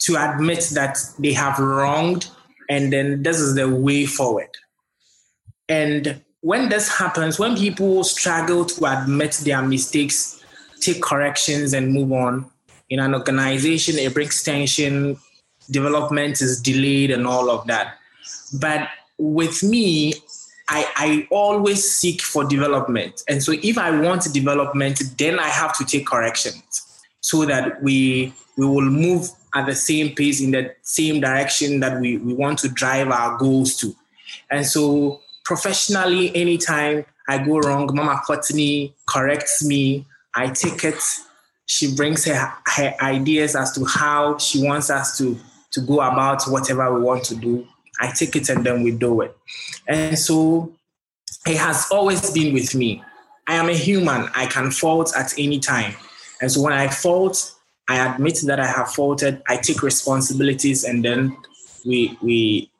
to 0.00 0.16
admit 0.16 0.70
that 0.74 0.98
they 1.18 1.32
have 1.32 1.58
wronged, 1.58 2.28
and 2.68 2.92
then 2.92 3.22
this 3.22 3.40
is 3.40 3.54
the 3.54 3.68
way 3.68 4.06
forward. 4.06 4.50
And 5.68 6.22
when 6.40 6.68
this 6.68 6.88
happens, 6.88 7.38
when 7.38 7.56
people 7.56 8.04
struggle 8.04 8.64
to 8.64 8.84
admit 8.86 9.32
their 9.44 9.62
mistakes, 9.62 10.44
take 10.80 11.02
corrections, 11.02 11.72
and 11.72 11.92
move 11.92 12.12
on, 12.12 12.50
in 12.90 13.00
an 13.00 13.14
organization, 13.14 13.98
it 13.98 14.12
brings 14.12 14.42
tension, 14.42 15.16
development 15.70 16.42
is 16.42 16.60
delayed, 16.60 17.10
and 17.10 17.26
all 17.26 17.50
of 17.50 17.66
that. 17.66 17.94
But 18.60 18.88
with 19.18 19.62
me, 19.62 20.14
I, 20.68 20.86
I 20.96 21.28
always 21.30 21.90
seek 21.90 22.22
for 22.22 22.44
development. 22.44 23.22
And 23.28 23.42
so 23.42 23.52
if 23.52 23.78
I 23.78 23.98
want 23.98 24.32
development, 24.32 25.02
then 25.18 25.38
I 25.38 25.48
have 25.48 25.76
to 25.78 25.84
take 25.84 26.06
corrections 26.06 26.82
so 27.20 27.44
that 27.46 27.82
we 27.82 28.34
we 28.56 28.66
will 28.66 28.82
move 28.82 29.30
at 29.54 29.66
the 29.66 29.74
same 29.74 30.14
pace 30.14 30.40
in 30.40 30.52
the 30.52 30.74
same 30.82 31.20
direction 31.20 31.80
that 31.80 32.00
we, 32.00 32.18
we 32.18 32.32
want 32.34 32.58
to 32.60 32.68
drive 32.68 33.10
our 33.10 33.36
goals 33.36 33.76
to. 33.78 33.94
And 34.50 34.64
so 34.64 35.20
professionally, 35.44 36.34
anytime 36.34 37.04
I 37.28 37.38
go 37.38 37.58
wrong, 37.60 37.88
Mama 37.92 38.20
Courtney 38.26 38.94
corrects 39.06 39.64
me, 39.64 40.06
I 40.34 40.48
take 40.48 40.84
it. 40.84 41.02
She 41.66 41.94
brings 41.94 42.24
her, 42.24 42.52
her 42.66 42.94
ideas 43.00 43.54
as 43.54 43.72
to 43.72 43.84
how 43.84 44.38
she 44.38 44.62
wants 44.62 44.90
us 44.90 45.16
to, 45.18 45.38
to 45.72 45.80
go 45.80 46.00
about 46.00 46.44
whatever 46.44 46.92
we 46.94 47.00
want 47.00 47.24
to 47.24 47.36
do. 47.36 47.66
I 48.00 48.10
take 48.10 48.36
it 48.36 48.48
and 48.48 48.64
then 48.64 48.82
we 48.82 48.90
do 48.90 49.20
it. 49.20 49.36
And 49.86 50.18
so 50.18 50.72
it 51.46 51.56
has 51.56 51.86
always 51.90 52.30
been 52.30 52.52
with 52.52 52.74
me. 52.74 53.02
I 53.46 53.54
am 53.54 53.68
a 53.68 53.74
human. 53.74 54.28
I 54.34 54.46
can 54.46 54.70
fault 54.70 55.12
at 55.16 55.32
any 55.38 55.60
time. 55.60 55.94
And 56.40 56.50
so 56.50 56.62
when 56.62 56.72
I 56.72 56.88
fault, 56.88 57.54
I 57.88 58.04
admit 58.14 58.40
that 58.46 58.58
I 58.58 58.66
have 58.66 58.90
faulted. 58.92 59.42
I 59.46 59.56
take 59.56 59.82
responsibilities 59.82 60.84
and 60.84 61.04
then 61.04 61.36
we 61.84 62.18
we 62.22 62.70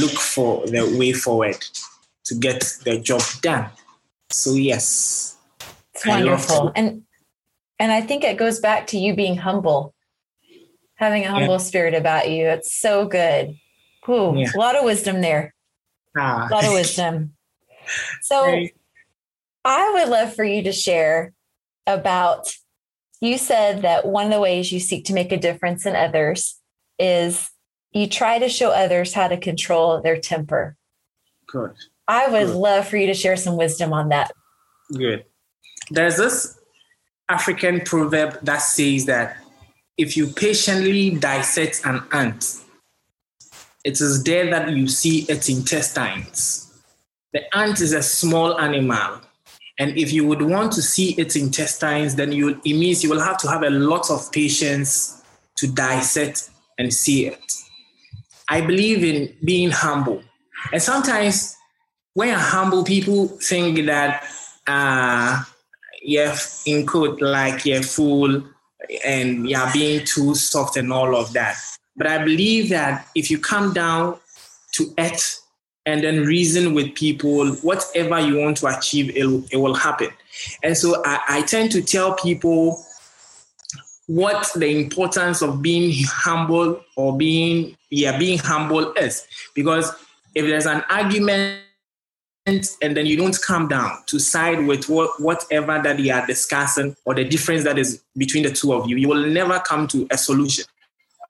look 0.00 0.12
for 0.12 0.66
the 0.66 0.96
way 0.98 1.12
forward 1.12 1.56
to 2.26 2.34
get 2.34 2.60
the 2.84 2.98
job 2.98 3.22
done. 3.40 3.70
So 4.30 4.52
yes. 4.52 5.36
It's 5.94 6.06
wonderful. 6.06 6.72
And 6.76 7.02
and 7.78 7.92
I 7.92 8.00
think 8.00 8.24
it 8.24 8.38
goes 8.38 8.60
back 8.60 8.86
to 8.88 8.98
you 8.98 9.14
being 9.14 9.36
humble. 9.36 9.94
Having 10.96 11.24
a 11.24 11.30
humble 11.30 11.54
yeah. 11.54 11.58
spirit 11.58 11.94
about 11.94 12.30
you. 12.30 12.46
It's 12.46 12.74
so 12.74 13.06
good. 13.06 13.54
Ooh, 14.08 14.34
yeah. 14.36 14.50
a 14.54 14.58
lot 14.58 14.76
of 14.76 14.84
wisdom 14.84 15.20
there. 15.20 15.54
Ah. 16.16 16.48
A 16.50 16.54
lot 16.54 16.64
of 16.64 16.72
wisdom. 16.72 17.32
So 18.22 18.66
I 19.64 19.92
would 19.92 20.08
love 20.08 20.34
for 20.34 20.42
you 20.42 20.64
to 20.64 20.72
share 20.72 21.32
about 21.86 22.52
you 23.20 23.38
said 23.38 23.82
that 23.82 24.04
one 24.04 24.26
of 24.26 24.32
the 24.32 24.40
ways 24.40 24.72
you 24.72 24.80
seek 24.80 25.04
to 25.04 25.12
make 25.12 25.30
a 25.30 25.36
difference 25.36 25.86
in 25.86 25.94
others 25.94 26.58
is 26.98 27.48
you 27.92 28.08
try 28.08 28.40
to 28.40 28.48
show 28.48 28.70
others 28.70 29.14
how 29.14 29.28
to 29.28 29.36
control 29.36 30.00
their 30.00 30.18
temper. 30.18 30.76
Good. 31.46 31.74
I 32.08 32.28
would 32.28 32.46
Good. 32.46 32.56
love 32.56 32.88
for 32.88 32.96
you 32.96 33.06
to 33.06 33.14
share 33.14 33.36
some 33.36 33.56
wisdom 33.56 33.92
on 33.92 34.08
that. 34.10 34.30
Good. 34.92 35.24
There's 35.90 36.16
this 36.16 36.58
African 37.28 37.80
proverb 37.80 38.38
that 38.42 38.58
says 38.58 39.06
that 39.06 39.38
if 39.96 40.16
you 40.16 40.28
patiently 40.28 41.10
dissect 41.10 41.80
an 41.84 42.02
ant, 42.12 42.62
it 43.84 44.00
is 44.00 44.22
there 44.24 44.50
that 44.50 44.70
you 44.70 44.88
see 44.88 45.20
its 45.28 45.48
intestines. 45.48 46.72
The 47.32 47.42
ant 47.56 47.80
is 47.80 47.92
a 47.92 48.02
small 48.02 48.58
animal. 48.58 49.20
And 49.78 49.96
if 49.96 50.12
you 50.12 50.26
would 50.26 50.42
want 50.42 50.72
to 50.72 50.82
see 50.82 51.12
its 51.12 51.36
intestines, 51.36 52.14
then 52.14 52.32
you, 52.32 52.60
it 52.64 52.64
means 52.64 53.04
you 53.04 53.10
will 53.10 53.20
have 53.20 53.36
to 53.38 53.48
have 53.48 53.62
a 53.62 53.70
lot 53.70 54.10
of 54.10 54.32
patience 54.32 55.22
to 55.56 55.66
dissect 55.66 56.50
and 56.78 56.92
see 56.92 57.26
it. 57.26 57.40
I 58.48 58.60
believe 58.60 59.04
in 59.04 59.34
being 59.44 59.70
humble. 59.70 60.22
And 60.72 60.82
sometimes 60.82 61.56
when 62.16 62.28
you're 62.28 62.38
humble, 62.38 62.82
people 62.82 63.28
think 63.28 63.84
that 63.84 64.26
uh, 64.66 65.42
you're 66.00 66.32
in 66.64 66.86
quote, 66.86 67.20
like 67.20 67.66
you're 67.66 67.82
full 67.82 68.42
and 69.04 69.46
you're 69.46 69.70
being 69.74 70.02
too 70.02 70.34
soft 70.34 70.78
and 70.78 70.90
all 70.90 71.14
of 71.14 71.34
that. 71.34 71.58
But 71.94 72.06
I 72.06 72.24
believe 72.24 72.70
that 72.70 73.06
if 73.14 73.30
you 73.30 73.38
come 73.38 73.74
down 73.74 74.18
to 74.72 74.94
earth 74.98 75.42
and 75.84 76.02
then 76.02 76.22
reason 76.22 76.72
with 76.72 76.94
people, 76.94 77.50
whatever 77.56 78.18
you 78.18 78.38
want 78.38 78.56
to 78.58 78.68
achieve, 78.68 79.14
it, 79.14 79.26
it 79.52 79.58
will 79.58 79.74
happen. 79.74 80.08
And 80.62 80.74
so 80.74 81.02
I, 81.04 81.20
I 81.28 81.42
tend 81.42 81.70
to 81.72 81.82
tell 81.82 82.14
people 82.14 82.82
what 84.06 84.50
the 84.56 84.68
importance 84.68 85.42
of 85.42 85.60
being 85.60 85.92
humble 86.06 86.80
or 86.96 87.14
being 87.18 87.76
yeah 87.90 88.16
being 88.16 88.38
humble 88.38 88.92
is 88.92 89.26
because 89.52 89.92
if 90.34 90.46
there's 90.46 90.64
an 90.64 90.82
argument 90.88 91.64
and 92.46 92.96
then 92.96 93.06
you 93.06 93.16
don't 93.16 93.40
come 93.42 93.66
down 93.66 93.90
to 94.06 94.20
side 94.20 94.66
with 94.66 94.88
what, 94.88 95.20
whatever 95.20 95.80
that 95.82 95.98
you 95.98 96.12
are 96.12 96.24
discussing 96.26 96.94
or 97.04 97.14
the 97.14 97.24
difference 97.24 97.64
that 97.64 97.76
is 97.76 98.02
between 98.16 98.44
the 98.44 98.50
two 98.50 98.72
of 98.72 98.88
you 98.88 98.96
you 98.96 99.08
will 99.08 99.26
never 99.26 99.58
come 99.60 99.88
to 99.88 100.06
a 100.10 100.16
solution 100.16 100.64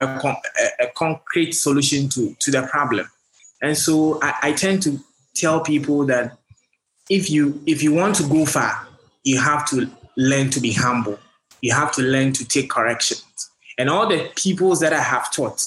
a, 0.01 0.07
a, 0.07 0.37
a 0.81 0.87
concrete 0.95 1.53
solution 1.53 2.09
to, 2.11 2.35
to 2.41 2.51
the 2.51 2.63
problem. 2.63 3.11
And 3.63 3.77
so 3.77 4.19
I, 4.23 4.35
I 4.43 4.53
tend 4.53 4.83
to 4.83 5.01
tell 5.35 5.61
people 5.61 6.05
that 6.07 6.39
if 7.09 7.31
you 7.31 7.63
if 7.67 7.83
you 7.83 7.95
want 7.95 8.17
to 8.17 8.29
go 8.29 8.45
far, 8.45 8.87
you 9.25 9.39
have 9.39 9.69
to 9.71 9.89
learn 10.17 10.51
to 10.51 10.61
be 10.61 10.73
humble. 10.73 11.19
You 11.63 11.73
have 11.73 11.93
to 11.93 12.03
learn 12.03 12.33
to 12.35 12.45
take 12.47 12.71
corrections. 12.71 13.25
And 13.79 13.89
all 13.89 14.07
the 14.09 14.31
peoples 14.37 14.81
that 14.81 14.93
I 14.93 15.01
have 15.01 15.33
taught, 15.33 15.65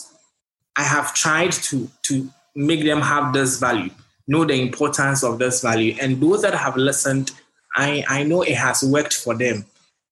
I 0.75 0.83
have 0.83 1.13
tried 1.13 1.51
to 1.53 1.89
to 2.03 2.29
make 2.55 2.83
them 2.83 3.01
have 3.01 3.33
this 3.33 3.59
value, 3.59 3.91
know 4.29 4.45
the 4.45 4.53
importance 4.53 5.23
of 5.23 5.39
this 5.39 5.61
value. 5.61 5.95
And 5.99 6.21
those 6.21 6.43
that 6.43 6.53
have 6.53 6.77
listened, 6.77 7.31
I, 7.75 8.05
I 8.07 8.23
know 8.23 8.43
it 8.43 8.55
has 8.55 8.83
worked 8.83 9.13
for 9.13 9.35
them. 9.35 9.65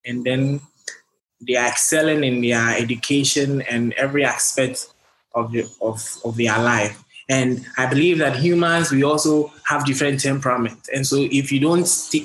And 0.05 0.23
then 0.23 0.59
they 1.39 1.55
are 1.55 1.67
excelling 1.67 2.23
in 2.23 2.41
their 2.41 2.75
education 2.77 3.61
and 3.61 3.93
every 3.93 4.25
aspect 4.25 4.87
of, 5.35 5.51
the, 5.51 5.65
of, 5.81 6.03
of 6.25 6.35
their 6.35 6.57
life. 6.57 7.03
And 7.29 7.65
I 7.77 7.85
believe 7.85 8.17
that 8.19 8.37
humans, 8.37 8.91
we 8.91 9.03
also 9.03 9.51
have 9.65 9.85
different 9.85 10.19
temperament. 10.19 10.79
And 10.93 11.05
so 11.05 11.17
if 11.19 11.51
you 11.51 11.59
don't 11.59 11.85
stick, 11.85 12.23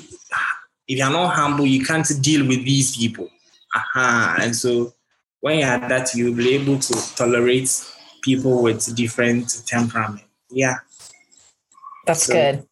if 0.87 0.97
you're 0.97 1.09
not 1.11 1.35
humble, 1.35 1.65
you 1.65 1.85
can't 1.85 2.09
deal 2.21 2.47
with 2.47 2.65
these 2.65 2.97
people. 2.97 3.29
Aha. 3.75 4.37
And 4.41 4.55
so 4.55 4.93
when 5.41 5.59
you're 5.59 5.79
that, 5.79 6.15
you'll 6.15 6.35
be 6.35 6.55
able 6.55 6.79
to 6.79 7.15
tolerate 7.15 7.69
people 8.23 8.63
with 8.63 8.95
different 8.95 9.67
temperament. 9.67 10.25
Yeah. 10.49 10.77
That's 12.05 12.25
so, 12.25 12.33
good. 12.33 12.63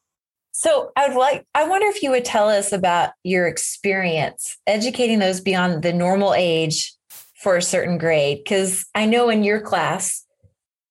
So 0.52 0.92
I 0.96 1.08
would 1.08 1.18
like, 1.18 1.46
I 1.56 1.68
wonder 1.68 1.88
if 1.88 2.04
you 2.04 2.12
would 2.12 2.26
tell 2.26 2.50
us 2.50 2.72
about 2.72 3.12
your 3.24 3.48
experience 3.48 4.58
educating 4.68 5.20
those 5.20 5.42
beyond 5.42 5.84
the 5.84 5.94
normal 5.94 6.34
age 6.34 6.94
for 7.42 7.58
a 7.58 7.62
certain 7.62 7.98
grade. 7.98 8.40
Because 8.44 8.86
I 8.94 9.06
know 9.06 9.30
in 9.30 9.44
your 9.44 9.62
class, 9.62 10.26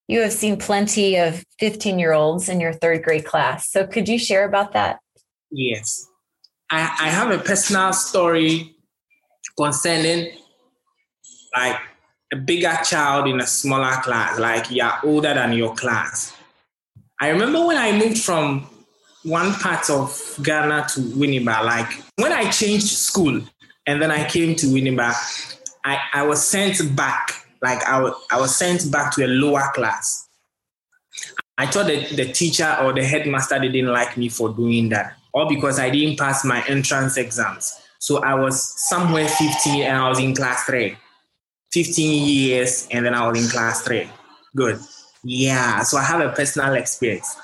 you 0.08 0.20
have 0.22 0.32
seen 0.32 0.56
plenty 0.56 1.16
of 1.16 1.44
15 1.60 1.98
year 1.98 2.12
olds 2.12 2.48
in 2.48 2.58
your 2.58 2.72
third 2.72 3.02
grade 3.04 3.24
class. 3.24 3.70
So 3.70 3.86
could 3.86 4.08
you 4.08 4.18
share 4.18 4.44
about 4.44 4.72
that? 4.72 4.98
Yes. 5.50 6.08
I, 6.70 6.80
I 7.00 7.08
have 7.10 7.30
a 7.30 7.38
personal 7.38 7.92
story 7.92 8.74
concerning 9.56 10.32
like 11.54 11.76
a 12.32 12.36
bigger 12.36 12.76
child 12.84 13.28
in 13.28 13.40
a 13.40 13.46
smaller 13.46 14.00
class, 14.02 14.38
like 14.38 14.70
you're 14.70 14.92
older 15.04 15.34
than 15.34 15.52
your 15.52 15.74
class. 15.74 16.36
I 17.20 17.28
remember 17.28 17.66
when 17.66 17.76
I 17.76 17.92
moved 17.92 18.18
from 18.18 18.66
one 19.24 19.52
part 19.54 19.90
of 19.90 20.38
Ghana 20.42 20.86
to 20.94 21.00
Winneba, 21.00 21.62
like 21.64 22.02
when 22.16 22.32
I 22.32 22.50
changed 22.50 22.88
school 22.88 23.40
and 23.86 24.00
then 24.00 24.10
I 24.10 24.26
came 24.28 24.56
to 24.56 24.66
Winneba, 24.66 25.14
I, 25.84 26.00
I 26.14 26.22
was 26.26 26.42
sent 26.42 26.96
back, 26.96 27.46
like 27.60 27.82
I 27.84 28.00
was, 28.00 28.14
I 28.30 28.40
was 28.40 28.56
sent 28.56 28.90
back 28.90 29.14
to 29.16 29.24
a 29.24 29.28
lower 29.28 29.70
class. 29.74 30.28
I 31.58 31.66
thought 31.66 31.88
that 31.88 32.08
the 32.16 32.32
teacher 32.32 32.74
or 32.82 32.94
the 32.94 33.04
headmaster 33.04 33.58
they 33.58 33.68
didn't 33.68 33.92
like 33.92 34.16
me 34.16 34.30
for 34.30 34.48
doing 34.48 34.88
that, 34.88 35.14
or 35.34 35.46
because 35.46 35.78
I 35.78 35.90
didn't 35.90 36.18
pass 36.18 36.42
my 36.42 36.64
entrance 36.68 37.18
exams. 37.18 37.78
So 37.98 38.22
I 38.22 38.34
was 38.34 38.62
somewhere 38.88 39.28
15 39.28 39.82
and 39.82 39.98
I 39.98 40.08
was 40.08 40.18
in 40.18 40.34
class 40.34 40.64
three. 40.64 40.96
15 41.72 42.26
years 42.26 42.88
and 42.90 43.04
then 43.04 43.14
I 43.14 43.28
was 43.28 43.44
in 43.44 43.50
class 43.50 43.82
three. 43.82 44.08
Good. 44.56 44.80
Yeah. 45.22 45.82
So 45.82 45.98
I 45.98 46.04
have 46.04 46.20
a 46.20 46.32
personal 46.32 46.74
experience. 46.74 47.36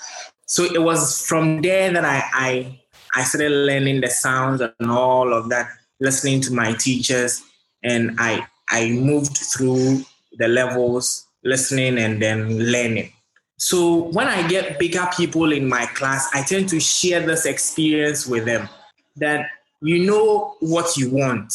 So 0.47 0.65
it 0.65 0.83
was 0.83 1.27
from 1.27 1.63
there 1.63 1.93
that 1.93 2.05
I, 2.05 2.23
I, 2.33 2.81
I 3.15 3.25
started 3.25 3.51
learning 3.51 4.01
the 4.01 4.09
sounds 4.09 4.61
and 4.61 4.91
all 4.91 5.33
of 5.33 5.49
that, 5.49 5.69
listening 6.01 6.41
to 6.43 6.53
my 6.53 6.73
teachers. 6.73 7.43
And 7.83 8.17
I, 8.19 8.47
I 8.69 8.91
moved 8.91 9.37
through 9.37 10.05
the 10.39 10.49
levels, 10.49 11.27
listening 11.45 11.99
and 11.99 12.21
then 12.23 12.59
learning. 12.59 13.13
So 13.59 14.11
when 14.11 14.29
I 14.29 14.47
get 14.47 14.79
bigger 14.79 15.09
people 15.17 15.53
in 15.53 15.69
my 15.69 15.87
class, 15.87 16.29
I 16.35 16.43
tend 16.43 16.69
to 16.71 16.81
share 16.81 17.25
this 17.25 17.47
experience 17.47 18.27
with 18.27 18.45
them 18.45 18.69
that 19.17 19.47
you 19.81 20.05
know 20.05 20.57
what 20.61 20.97
you 20.97 21.11
want 21.11 21.53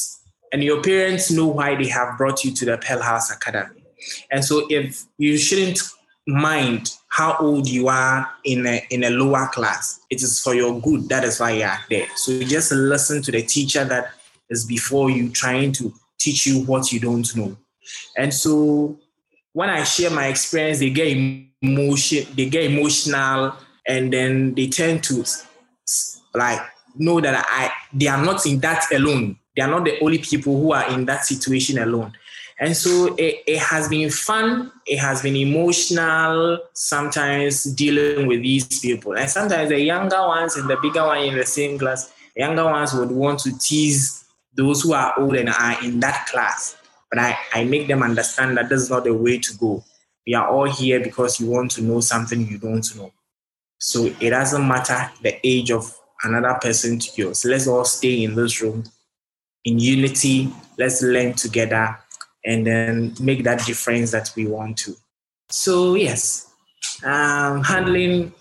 and 0.51 0.63
your 0.63 0.81
parents 0.81 1.31
know 1.31 1.47
why 1.47 1.75
they 1.75 1.87
have 1.87 2.17
brought 2.17 2.43
you 2.43 2.51
to 2.51 2.65
the 2.65 2.77
Pearl 2.77 3.01
House 3.01 3.31
Academy. 3.31 3.83
And 4.31 4.43
so 4.43 4.65
if 4.69 5.03
you 5.17 5.37
shouldn't 5.37 5.79
mind 6.27 6.97
how 7.09 7.35
old 7.39 7.67
you 7.67 7.87
are 7.87 8.29
in 8.45 8.65
a, 8.65 8.85
in 8.89 9.03
a 9.03 9.09
lower 9.09 9.47
class, 9.47 9.99
it 10.09 10.21
is 10.21 10.39
for 10.39 10.53
your 10.53 10.79
good. 10.81 11.09
That 11.09 11.23
is 11.23 11.39
why 11.39 11.51
you 11.51 11.63
are 11.63 11.79
there. 11.89 12.07
So 12.15 12.41
just 12.43 12.71
listen 12.71 13.21
to 13.23 13.31
the 13.31 13.41
teacher 13.41 13.83
that 13.85 14.11
is 14.49 14.65
before 14.65 15.09
you 15.09 15.29
trying 15.29 15.71
to 15.73 15.93
teach 16.19 16.45
you 16.45 16.63
what 16.65 16.91
you 16.91 16.99
don't 16.99 17.35
know. 17.35 17.57
And 18.17 18.33
so 18.33 18.99
when 19.53 19.69
I 19.69 19.83
share 19.83 20.11
my 20.11 20.27
experience, 20.27 20.79
they 20.79 20.91
get 20.91 21.17
emotion, 21.61 22.27
they 22.35 22.49
get 22.49 22.71
emotional, 22.71 23.55
and 23.87 24.13
then 24.13 24.53
they 24.53 24.67
tend 24.67 25.03
to 25.05 25.25
like 26.33 26.61
know 26.95 27.19
that 27.19 27.45
I 27.47 27.71
they 27.93 28.07
are 28.07 28.23
not 28.23 28.45
in 28.45 28.59
that 28.59 28.85
alone 28.93 29.37
they 29.55 29.61
are 29.61 29.69
not 29.69 29.83
the 29.83 29.99
only 30.01 30.17
people 30.19 30.59
who 30.59 30.73
are 30.73 30.89
in 30.91 31.05
that 31.05 31.25
situation 31.25 31.77
alone. 31.79 32.13
And 32.61 32.77
so 32.77 33.15
it, 33.15 33.41
it 33.47 33.57
has 33.57 33.89
been 33.89 34.11
fun, 34.11 34.71
it 34.85 34.99
has 34.99 35.23
been 35.23 35.35
emotional, 35.35 36.59
sometimes 36.73 37.63
dealing 37.63 38.27
with 38.27 38.43
these 38.43 38.79
people. 38.79 39.17
And 39.17 39.27
sometimes 39.27 39.69
the 39.69 39.79
younger 39.79 40.21
ones 40.21 40.55
and 40.55 40.69
the 40.69 40.77
bigger 40.79 41.03
one 41.03 41.23
in 41.23 41.35
the 41.35 41.45
same 41.45 41.79
class, 41.79 42.13
younger 42.35 42.65
ones 42.65 42.93
would 42.93 43.09
want 43.09 43.39
to 43.39 43.57
tease 43.57 44.25
those 44.53 44.83
who 44.83 44.93
are 44.93 45.11
old 45.19 45.35
and 45.35 45.49
are 45.49 45.83
in 45.83 45.99
that 46.01 46.27
class. 46.27 46.77
But 47.09 47.17
I, 47.17 47.35
I 47.51 47.63
make 47.63 47.87
them 47.87 48.03
understand 48.03 48.55
that 48.57 48.69
this 48.69 48.83
is 48.83 48.89
not 48.91 49.05
the 49.05 49.13
way 49.15 49.39
to 49.39 49.57
go. 49.57 49.83
We 50.27 50.35
are 50.35 50.47
all 50.47 50.69
here 50.69 50.99
because 50.99 51.39
you 51.39 51.49
want 51.49 51.71
to 51.71 51.81
know 51.81 51.99
something 51.99 52.47
you 52.47 52.59
don't 52.59 52.95
know. 52.95 53.11
So 53.79 54.05
it 54.19 54.29
doesn't 54.29 54.67
matter 54.67 55.09
the 55.23 55.35
age 55.43 55.71
of 55.71 55.91
another 56.23 56.53
person 56.61 56.99
to 56.99 57.11
yours. 57.15 57.43
Let's 57.43 57.65
all 57.65 57.85
stay 57.85 58.23
in 58.23 58.35
this 58.35 58.61
room 58.61 58.83
in 59.65 59.79
unity. 59.79 60.53
Let's 60.77 61.01
learn 61.01 61.33
together 61.33 61.97
and 62.45 62.65
then 62.65 63.13
make 63.19 63.43
that 63.43 63.65
difference 63.65 64.11
that 64.11 64.31
we 64.35 64.47
want 64.47 64.77
to. 64.77 64.95
So, 65.49 65.95
yes, 65.95 66.51
um, 67.03 67.63
handling 67.63 68.33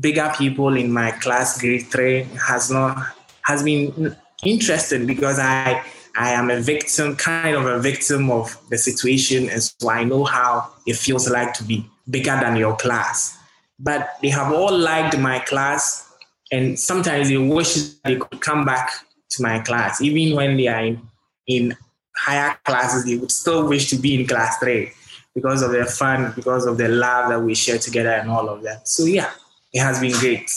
bigger 0.00 0.32
people 0.36 0.76
in 0.76 0.92
my 0.92 1.10
class, 1.12 1.60
grade 1.60 1.86
three, 1.86 2.24
has 2.46 2.70
not 2.70 3.14
has 3.42 3.62
been 3.62 4.16
interesting 4.44 5.06
because 5.06 5.38
I 5.38 5.82
I 6.16 6.30
am 6.30 6.50
a 6.50 6.60
victim, 6.60 7.16
kind 7.16 7.56
of 7.56 7.64
a 7.64 7.78
victim 7.78 8.30
of 8.30 8.56
the 8.70 8.78
situation, 8.78 9.48
and 9.48 9.62
so 9.62 9.88
I 9.88 10.04
know 10.04 10.24
how 10.24 10.70
it 10.86 10.96
feels 10.96 11.30
like 11.30 11.54
to 11.54 11.64
be 11.64 11.88
bigger 12.10 12.36
than 12.40 12.56
your 12.56 12.76
class. 12.76 13.38
But 13.78 14.16
they 14.20 14.28
have 14.30 14.52
all 14.52 14.76
liked 14.76 15.16
my 15.18 15.38
class, 15.38 16.12
and 16.50 16.78
sometimes 16.78 17.28
they 17.28 17.38
wish 17.38 17.74
they 18.04 18.16
could 18.16 18.40
come 18.40 18.64
back 18.64 18.90
to 19.30 19.42
my 19.42 19.60
class. 19.60 20.00
Even 20.00 20.36
when 20.36 20.56
they 20.56 20.66
are 20.66 20.84
in, 20.84 21.00
in 21.46 21.76
higher 22.18 22.58
classes, 22.64 23.04
they 23.04 23.16
would 23.16 23.30
still 23.30 23.68
wish 23.68 23.88
to 23.90 23.96
be 23.96 24.20
in 24.20 24.26
class 24.26 24.58
three 24.58 24.92
because 25.34 25.62
of 25.62 25.70
the 25.70 25.84
fun, 25.84 26.32
because 26.34 26.66
of 26.66 26.78
the 26.78 26.88
love 26.88 27.28
that 27.30 27.40
we 27.40 27.54
share 27.54 27.78
together 27.78 28.10
and 28.10 28.28
all 28.30 28.48
of 28.48 28.62
that. 28.62 28.88
So 28.88 29.04
yeah, 29.04 29.30
it 29.72 29.80
has 29.80 30.00
been 30.00 30.12
great. 30.12 30.50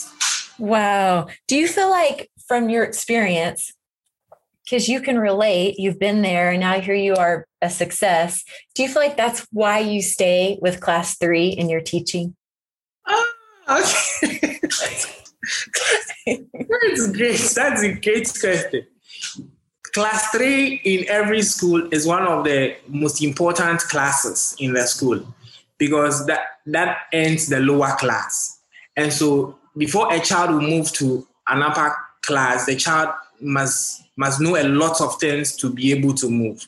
Wow. 0.58 1.28
Do 1.48 1.56
you 1.56 1.68
feel 1.68 1.90
like 1.90 2.30
from 2.48 2.70
your 2.70 2.84
experience, 2.84 3.74
because 4.64 4.90
you 4.90 5.02
can 5.02 5.20
relate, 5.20 5.76
you've 5.78 6.00
been 6.00 6.22
there 6.22 6.50
and 6.50 6.62
now 6.62 6.80
here 6.80 6.96
you 6.96 7.16
are 7.16 7.46
a 7.62 7.70
success. 7.70 8.44
Do 8.76 8.84
you 8.84 8.90
feel 8.90 9.02
like 9.02 9.18
that's 9.18 9.46
why 9.52 9.80
you 9.80 10.02
stay 10.02 10.58
with 10.62 10.82
class 10.82 11.18
three 11.18 11.50
in 11.50 11.70
your 11.70 11.82
teaching? 11.82 12.36
Oh, 13.08 13.32
okay. 13.70 14.60
That's 16.70 17.12
great. 17.12 17.40
That's 17.56 17.84
a 17.84 17.94
great 17.94 18.32
question. 18.40 18.88
Class 19.94 20.32
three 20.32 20.82
in 20.86 21.08
every 21.10 21.42
school 21.42 21.94
is 21.94 22.08
one 22.08 22.24
of 22.24 22.46
the 22.46 22.78
most 22.88 23.22
important 23.22 23.82
classes 23.82 24.56
in 24.60 24.74
the 24.74 24.88
school 24.88 25.22
because 25.78 26.26
that, 26.28 26.60
that 26.68 27.00
ends 27.12 27.48
the 27.48 27.60
lower 27.60 27.96
class. 27.98 28.60
And 28.96 29.12
so 29.12 29.58
before 29.76 30.14
a 30.14 30.20
child 30.20 30.52
will 30.52 30.62
move 30.62 30.92
to 30.94 31.28
an 31.48 31.62
upper 31.62 31.94
class, 32.22 32.66
the 32.66 32.76
child 32.76 33.10
must 33.42 34.04
must 34.18 34.40
know 34.40 34.56
a 34.56 34.68
lot 34.68 35.02
of 35.02 35.20
things 35.20 35.56
to 35.56 35.74
be 35.74 35.92
able 35.92 36.14
to 36.14 36.30
move. 36.30 36.68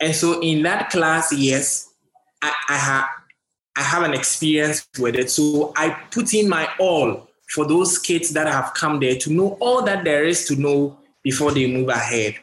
And 0.00 0.14
so 0.14 0.40
in 0.40 0.62
that 0.64 0.90
class, 0.90 1.32
yes, 1.32 1.94
I, 2.42 2.52
I 2.68 2.76
have 2.76 3.08
I 3.76 3.82
have 3.82 4.02
an 4.02 4.14
experience 4.14 4.86
with 4.98 5.16
it. 5.16 5.30
So 5.30 5.72
I 5.76 5.90
put 6.10 6.34
in 6.34 6.48
my 6.48 6.68
all 6.78 7.28
for 7.48 7.66
those 7.66 7.98
kids 7.98 8.30
that 8.30 8.46
have 8.46 8.74
come 8.74 9.00
there 9.00 9.16
to 9.16 9.32
know 9.32 9.56
all 9.60 9.82
that 9.82 10.04
there 10.04 10.24
is 10.24 10.46
to 10.46 10.56
know 10.56 10.98
before 11.22 11.52
they 11.52 11.66
move 11.72 11.88
ahead. 11.88 12.36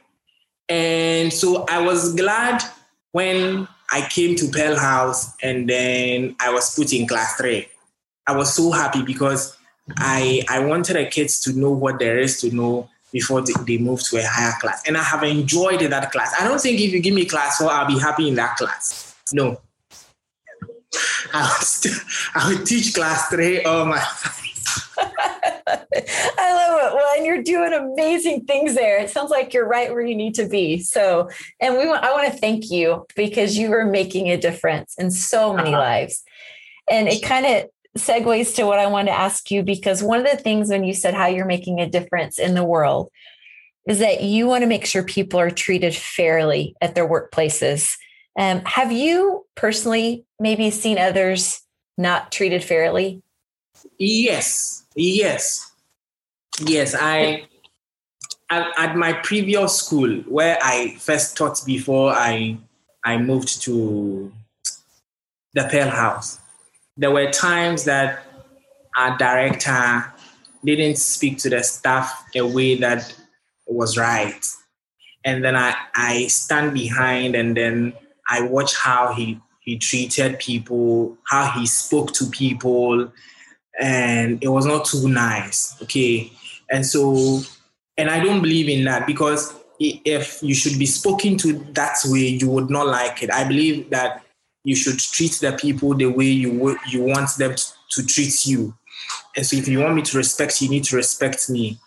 And 0.71 1.33
so 1.33 1.65
I 1.67 1.81
was 1.81 2.15
glad 2.15 2.63
when 3.11 3.67
I 3.91 4.07
came 4.07 4.37
to 4.37 4.47
Pearl 4.47 4.77
House 4.77 5.35
and 5.43 5.69
then 5.69 6.33
I 6.39 6.49
was 6.53 6.73
put 6.73 6.93
in 6.93 7.05
class 7.05 7.35
three. 7.35 7.67
I 8.25 8.37
was 8.37 8.53
so 8.53 8.71
happy 8.71 9.01
because 9.03 9.57
I 9.97 10.45
I 10.47 10.59
wanted 10.59 10.95
the 10.95 11.07
kids 11.07 11.41
to 11.41 11.51
know 11.51 11.71
what 11.71 11.99
there 11.99 12.19
is 12.19 12.39
to 12.39 12.55
know 12.55 12.89
before 13.11 13.41
they, 13.41 13.77
move 13.79 14.01
to 14.03 14.17
a 14.17 14.23
higher 14.25 14.53
class. 14.61 14.81
And 14.87 14.95
I 14.95 15.03
have 15.03 15.23
enjoyed 15.23 15.81
that 15.81 16.11
class. 16.13 16.33
I 16.39 16.47
don't 16.47 16.61
think 16.61 16.79
if 16.79 16.93
you 16.93 17.01
give 17.01 17.13
me 17.13 17.25
class 17.25 17.57
four, 17.57 17.69
I'll 17.69 17.85
be 17.85 17.99
happy 17.99 18.29
in 18.29 18.35
that 18.35 18.55
class. 18.55 19.13
No. 19.33 19.59
I 21.33 21.59
would, 21.59 21.91
I 22.35 22.47
would 22.47 22.65
teach 22.65 22.93
class 22.93 23.27
three 23.27 23.61
all 23.63 23.85
my 23.85 24.01
I 24.01 25.30
love 25.73 26.79
it. 26.81 26.95
Well, 26.95 27.15
and 27.17 27.25
you're 27.25 27.43
doing 27.43 27.73
amazing 27.73 28.45
things 28.45 28.75
there. 28.75 28.99
It 28.99 29.09
sounds 29.09 29.31
like 29.31 29.53
you're 29.53 29.67
right 29.67 29.91
where 29.91 30.05
you 30.05 30.15
need 30.15 30.35
to 30.35 30.47
be. 30.47 30.79
So, 30.79 31.29
and 31.59 31.77
we 31.77 31.87
want, 31.87 32.03
I 32.03 32.11
want 32.11 32.31
to 32.31 32.37
thank 32.37 32.69
you 32.69 33.05
because 33.15 33.57
you 33.57 33.71
are 33.73 33.85
making 33.85 34.27
a 34.29 34.37
difference 34.37 34.95
in 34.97 35.11
so 35.11 35.53
many 35.53 35.69
uh-huh. 35.69 35.79
lives. 35.79 36.23
And 36.89 37.07
it 37.07 37.23
kind 37.23 37.45
of 37.45 37.69
segues 37.97 38.55
to 38.55 38.65
what 38.65 38.79
I 38.79 38.87
want 38.87 39.07
to 39.07 39.13
ask 39.13 39.51
you 39.51 39.63
because 39.63 40.01
one 40.01 40.19
of 40.19 40.29
the 40.29 40.37
things 40.37 40.69
when 40.69 40.83
you 40.83 40.93
said 40.93 41.13
how 41.13 41.27
you're 41.27 41.45
making 41.45 41.79
a 41.79 41.89
difference 41.89 42.39
in 42.39 42.55
the 42.55 42.63
world 42.63 43.09
is 43.87 43.99
that 43.99 44.23
you 44.23 44.47
want 44.47 44.61
to 44.61 44.67
make 44.67 44.85
sure 44.85 45.03
people 45.03 45.39
are 45.39 45.49
treated 45.49 45.95
fairly 45.95 46.75
at 46.81 46.95
their 46.95 47.07
workplaces. 47.07 47.95
Um, 48.37 48.61
have 48.65 48.91
you 48.91 49.45
personally 49.55 50.25
maybe 50.39 50.69
seen 50.71 50.97
others 50.97 51.61
not 51.97 52.31
treated 52.31 52.63
fairly? 52.63 53.21
Yes, 54.03 54.83
yes, 54.95 55.71
yes. 56.59 56.95
I 56.99 57.43
at, 58.49 58.95
my 58.95 59.13
previous 59.13 59.77
school 59.77 60.21
where 60.21 60.57
I 60.59 60.95
first 60.97 61.37
taught 61.37 61.61
before 61.67 62.11
I 62.11 62.57
I 63.05 63.19
moved 63.19 63.61
to 63.61 64.33
the 65.53 65.67
Pearl 65.69 65.91
House. 65.91 66.39
There 66.97 67.11
were 67.11 67.29
times 67.29 67.83
that 67.83 68.25
our 68.97 69.15
director 69.19 70.11
didn't 70.65 70.97
speak 70.97 71.37
to 71.37 71.51
the 71.51 71.61
staff 71.61 72.25
the 72.33 72.41
way 72.41 72.77
that 72.77 73.15
was 73.67 73.99
right. 73.99 74.43
And 75.23 75.43
then 75.43 75.55
I, 75.55 75.75
I 75.93 76.25
stand 76.25 76.73
behind 76.73 77.35
and 77.35 77.55
then 77.55 77.93
I 78.27 78.41
watch 78.41 78.75
how 78.75 79.13
he, 79.13 79.39
he 79.59 79.77
treated 79.77 80.39
people, 80.39 81.19
how 81.25 81.51
he 81.51 81.67
spoke 81.67 82.13
to 82.13 82.25
people, 82.25 83.11
and 83.81 84.41
it 84.43 84.47
was 84.47 84.65
not 84.65 84.85
too 84.85 85.09
nice. 85.09 85.75
Okay. 85.81 86.31
And 86.69 86.85
so, 86.85 87.41
and 87.97 88.09
I 88.09 88.23
don't 88.23 88.41
believe 88.41 88.69
in 88.69 88.85
that 88.85 89.07
because 89.07 89.53
if 89.79 90.41
you 90.43 90.53
should 90.53 90.77
be 90.77 90.85
spoken 90.85 91.35
to 91.37 91.53
that 91.73 91.97
way, 92.05 92.27
you 92.27 92.49
would 92.51 92.69
not 92.69 92.85
like 92.85 93.23
it. 93.23 93.31
I 93.31 93.43
believe 93.43 93.89
that 93.89 94.23
you 94.63 94.75
should 94.75 94.99
treat 94.99 95.39
the 95.41 95.53
people 95.53 95.95
the 95.95 96.05
way 96.05 96.25
you 96.25 96.77
you 96.87 97.03
want 97.03 97.35
them 97.37 97.55
to, 97.55 97.63
to 97.89 98.05
treat 98.05 98.45
you. 98.45 98.75
And 99.35 99.45
so, 99.45 99.57
if 99.57 99.67
you 99.67 99.79
want 99.79 99.95
me 99.95 100.03
to 100.03 100.17
respect 100.17 100.61
you, 100.61 100.67
you 100.67 100.71
need 100.71 100.83
to 100.85 100.95
respect 100.95 101.49
me. 101.49 101.79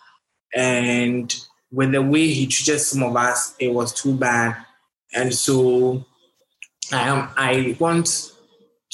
And 0.53 1.33
with 1.71 1.93
the 1.93 2.01
way 2.01 2.27
he 2.27 2.47
treated 2.47 2.79
some 2.79 3.03
of 3.03 3.15
us, 3.15 3.55
it 3.59 3.69
was 3.69 3.93
too 3.93 4.13
bad. 4.13 4.57
And 5.13 5.33
so, 5.33 6.05
I 6.91 7.07
am. 7.07 7.29
I 7.37 7.77
want 7.79 8.34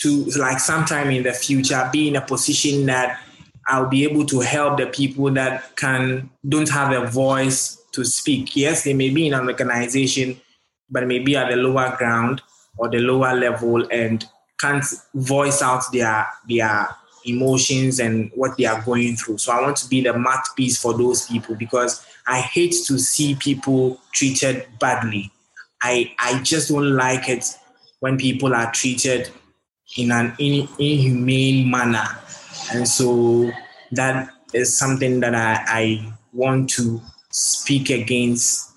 to 0.01 0.25
like 0.37 0.59
sometime 0.59 1.11
in 1.11 1.23
the 1.23 1.33
future 1.33 1.89
be 1.91 2.07
in 2.07 2.15
a 2.15 2.21
position 2.21 2.85
that 2.87 3.21
I'll 3.67 3.89
be 3.89 4.03
able 4.03 4.25
to 4.25 4.39
help 4.39 4.77
the 4.77 4.87
people 4.87 5.29
that 5.31 5.75
can 5.75 6.29
don't 6.47 6.69
have 6.69 6.91
a 6.91 7.05
voice 7.07 7.77
to 7.93 8.03
speak. 8.03 8.55
Yes, 8.55 8.83
they 8.83 8.93
may 8.93 9.09
be 9.09 9.27
in 9.27 9.33
an 9.33 9.47
organization, 9.47 10.39
but 10.89 11.05
maybe 11.05 11.35
at 11.35 11.49
the 11.49 11.55
lower 11.55 11.95
ground 11.97 12.41
or 12.77 12.89
the 12.89 12.99
lower 12.99 13.35
level 13.35 13.87
and 13.91 14.25
can't 14.59 14.85
voice 15.13 15.61
out 15.61 15.83
their 15.91 16.27
their 16.49 16.87
emotions 17.25 17.99
and 17.99 18.31
what 18.33 18.57
they 18.57 18.65
are 18.65 18.81
going 18.81 19.15
through. 19.15 19.37
So 19.37 19.51
I 19.51 19.61
want 19.61 19.77
to 19.77 19.87
be 19.87 20.01
the 20.01 20.17
mouthpiece 20.17 20.81
for 20.81 20.97
those 20.97 21.27
people 21.27 21.55
because 21.55 22.03
I 22.27 22.41
hate 22.41 22.75
to 22.87 22.97
see 22.97 23.35
people 23.35 23.99
treated 24.13 24.65
badly. 24.79 25.31
I 25.83 26.13
I 26.17 26.41
just 26.41 26.69
don't 26.69 26.95
like 26.95 27.29
it 27.29 27.45
when 27.99 28.17
people 28.17 28.55
are 28.55 28.71
treated 28.71 29.29
in 29.97 30.11
an 30.11 30.35
in, 30.39 30.67
inhumane 30.79 31.69
manner. 31.69 32.07
And 32.73 32.87
so 32.87 33.51
that 33.91 34.29
is 34.53 34.77
something 34.77 35.19
that 35.21 35.35
I, 35.35 35.63
I 35.67 36.13
want 36.33 36.69
to 36.71 37.01
speak 37.29 37.89
against 37.89 38.71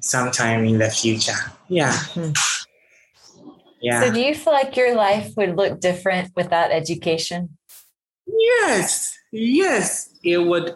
sometime 0.00 0.64
in 0.64 0.78
the 0.78 0.90
future. 0.90 1.38
Yeah. 1.68 1.92
Mm-hmm. 1.92 2.32
Yeah. 3.80 4.04
So 4.04 4.12
do 4.12 4.20
you 4.20 4.34
feel 4.34 4.52
like 4.52 4.76
your 4.76 4.94
life 4.94 5.32
would 5.36 5.56
look 5.56 5.80
different 5.80 6.30
without 6.36 6.70
education? 6.70 7.56
Yes. 8.26 9.18
Yes. 9.32 10.10
It 10.22 10.38
would 10.38 10.74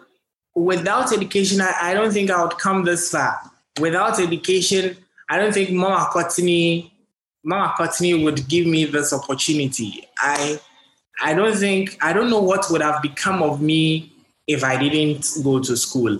without 0.57 1.13
education, 1.13 1.61
I, 1.61 1.73
I 1.81 1.93
don't 1.93 2.11
think 2.11 2.31
I 2.31 2.41
would 2.43 2.57
come 2.57 2.83
this 2.83 3.11
far. 3.11 3.39
Without 3.79 4.19
education, 4.19 4.97
I 5.29 5.37
don't 5.37 5.53
think 5.53 5.69
Mama 5.69 6.07
Courtney 6.11 6.96
Mama 7.47 7.73
would 8.01 8.47
give 8.49 8.67
me 8.67 8.83
this 8.83 9.13
opportunity. 9.13 10.05
I 10.19 10.59
I 11.21 11.33
don't 11.33 11.55
think 11.55 11.97
I 12.01 12.11
don't 12.11 12.29
know 12.29 12.41
what 12.41 12.69
would 12.69 12.81
have 12.81 13.01
become 13.01 13.41
of 13.41 13.61
me 13.61 14.11
if 14.47 14.65
I 14.65 14.77
didn't 14.77 15.25
go 15.43 15.59
to 15.59 15.77
school. 15.77 16.19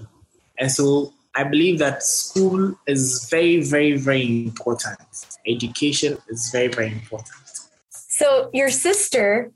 And 0.57 0.71
so 0.71 1.13
I 1.35 1.43
believe 1.43 1.79
that 1.79 2.01
school 2.01 2.73
is 2.87 3.27
very, 3.29 3.61
very, 3.61 3.97
very 3.97 4.25
important. 4.45 4.97
Education 5.45 6.17
is 6.29 6.49
very, 6.49 6.69
very 6.69 6.93
important. 6.93 7.29
So 7.89 8.49
your 8.53 8.69
sister 8.69 9.51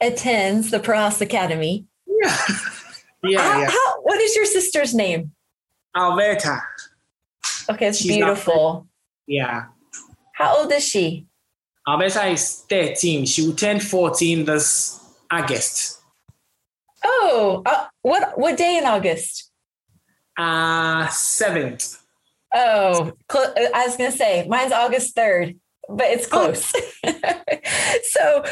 attends 0.00 0.70
the 0.70 0.78
Pearl 0.78 1.12
Academy. 1.20 1.86
Yeah. 2.06 2.36
yeah, 3.24 3.40
how, 3.40 3.60
yeah. 3.60 3.70
How, 3.70 4.02
what 4.02 4.20
is 4.20 4.36
your 4.36 4.46
sister's 4.46 4.94
name? 4.94 5.32
Alberta. 5.96 6.60
Okay, 7.70 7.88
it's 7.88 7.98
She's 7.98 8.12
beautiful. 8.12 8.86
Yeah. 9.26 9.66
How 10.44 10.58
old 10.58 10.72
is 10.72 10.86
she? 10.86 11.24
Alberta 11.88 12.26
is 12.26 12.66
13. 12.68 13.24
She 13.24 13.46
will 13.46 13.54
turn 13.54 13.80
14 13.80 14.44
this 14.44 15.00
August. 15.30 16.02
Oh, 17.02 17.62
uh, 17.64 17.86
what 18.02 18.38
what 18.38 18.58
day 18.58 18.76
in 18.76 18.84
August? 18.84 19.50
Uh, 20.36 21.06
7th. 21.06 21.98
Oh, 22.54 23.12
cl- 23.32 23.54
I 23.56 23.86
was 23.86 23.96
going 23.96 24.12
to 24.12 24.16
say 24.16 24.46
mine's 24.46 24.72
August 24.72 25.16
3rd, 25.16 25.56
but 25.88 26.06
it's 26.08 26.26
oh. 26.26 26.28
close. 26.28 26.72
Oh. 27.06 27.40
so, 28.02 28.44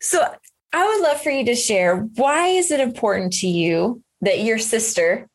so 0.00 0.34
I 0.72 0.86
would 0.86 1.02
love 1.02 1.20
for 1.20 1.30
you 1.30 1.44
to 1.46 1.56
share 1.56 1.96
why 2.14 2.48
is 2.48 2.70
it 2.70 2.78
important 2.78 3.32
to 3.40 3.48
you 3.48 4.00
that 4.20 4.42
your 4.42 4.58
sister 4.58 5.26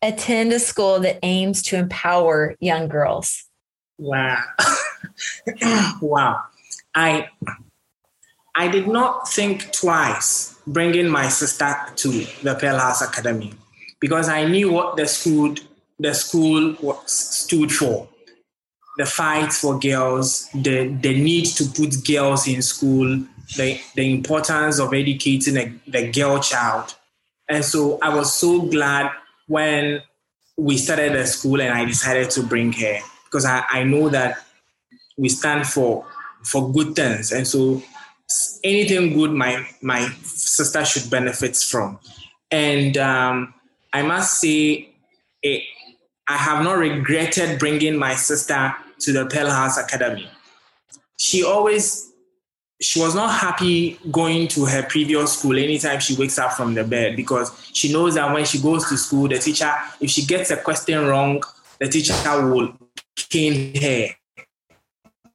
attend 0.00 0.54
a 0.54 0.58
school 0.58 1.00
that 1.00 1.18
aims 1.22 1.62
to 1.64 1.76
empower 1.76 2.54
young 2.60 2.88
girls? 2.88 3.44
Wow. 3.98 4.42
wow. 6.00 6.42
I 6.94 7.28
I 8.54 8.68
did 8.68 8.86
not 8.86 9.28
think 9.28 9.72
twice 9.72 10.56
bringing 10.66 11.08
my 11.08 11.28
sister 11.28 11.74
to 11.96 12.08
the 12.42 12.54
Pearl 12.54 12.78
House 12.78 13.02
Academy 13.02 13.52
because 14.00 14.28
I 14.28 14.44
knew 14.44 14.72
what 14.72 14.96
the 14.96 15.06
school 15.06 15.54
the 15.98 16.14
school 16.14 16.76
was, 16.80 17.10
stood 17.10 17.72
for. 17.72 18.08
The 18.96 19.06
fight 19.06 19.52
for 19.52 19.78
girls, 19.78 20.48
the, 20.54 20.86
the 20.86 21.20
need 21.20 21.46
to 21.46 21.64
put 21.64 22.04
girls 22.06 22.46
in 22.46 22.62
school, 22.62 23.24
the, 23.56 23.80
the 23.96 24.12
importance 24.12 24.78
of 24.78 24.94
educating 24.94 25.56
a, 25.56 25.72
the 25.88 26.12
girl 26.12 26.38
child. 26.38 26.94
And 27.48 27.64
so 27.64 27.98
I 28.00 28.14
was 28.14 28.32
so 28.34 28.62
glad 28.62 29.10
when 29.48 30.00
we 30.56 30.78
started 30.78 31.14
the 31.14 31.26
school 31.26 31.60
and 31.60 31.74
I 31.74 31.84
decided 31.84 32.30
to 32.30 32.42
bring 32.44 32.72
her 32.72 33.00
because 33.34 33.44
I, 33.46 33.64
I 33.68 33.82
know 33.82 34.08
that 34.10 34.38
we 35.16 35.28
stand 35.28 35.66
for 35.66 36.06
for 36.44 36.72
good 36.72 36.94
things. 36.94 37.32
And 37.32 37.48
so 37.48 37.82
anything 38.62 39.12
good 39.12 39.32
my 39.32 39.66
my 39.82 40.08
sister 40.22 40.84
should 40.84 41.10
benefit 41.10 41.56
from. 41.56 41.98
And 42.52 42.96
um, 42.96 43.52
I 43.92 44.02
must 44.02 44.40
say, 44.40 44.88
it, 45.42 45.64
I 46.28 46.36
have 46.36 46.62
not 46.62 46.78
regretted 46.78 47.58
bringing 47.58 47.96
my 47.96 48.14
sister 48.14 48.72
to 49.00 49.12
the 49.12 49.26
Pearl 49.26 49.50
House 49.50 49.78
Academy. 49.78 50.28
She 51.18 51.42
always 51.42 52.12
she 52.80 53.00
was 53.00 53.16
not 53.16 53.32
happy 53.32 53.98
going 54.12 54.46
to 54.48 54.64
her 54.66 54.84
previous 54.84 55.38
school 55.38 55.58
anytime 55.58 55.98
she 55.98 56.14
wakes 56.14 56.38
up 56.38 56.52
from 56.52 56.74
the 56.74 56.84
bed 56.84 57.16
because 57.16 57.50
she 57.72 57.92
knows 57.92 58.14
that 58.14 58.32
when 58.32 58.44
she 58.44 58.60
goes 58.60 58.88
to 58.88 58.96
school, 58.96 59.26
the 59.26 59.38
teacher, 59.38 59.72
if 60.00 60.10
she 60.10 60.24
gets 60.24 60.52
a 60.52 60.56
question 60.56 61.04
wrong, 61.06 61.42
the 61.80 61.88
teacher 61.88 62.14
will 62.24 62.76
cane 63.16 63.74
her 63.80 64.08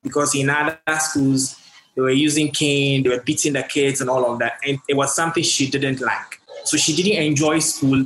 because 0.03 0.35
in 0.35 0.49
other 0.49 0.79
schools 0.99 1.55
they 1.95 2.01
were 2.01 2.11
using 2.11 2.51
cane, 2.51 3.03
they 3.03 3.09
were 3.09 3.21
beating 3.21 3.53
the 3.53 3.63
kids 3.63 4.01
and 4.01 4.09
all 4.09 4.31
of 4.31 4.39
that, 4.39 4.59
and 4.65 4.79
it 4.87 4.95
was 4.95 5.13
something 5.15 5.43
she 5.43 5.69
didn't 5.69 5.99
like. 5.99 6.39
So 6.63 6.77
she 6.77 6.95
didn't 6.95 7.21
enjoy 7.23 7.59
school 7.59 8.05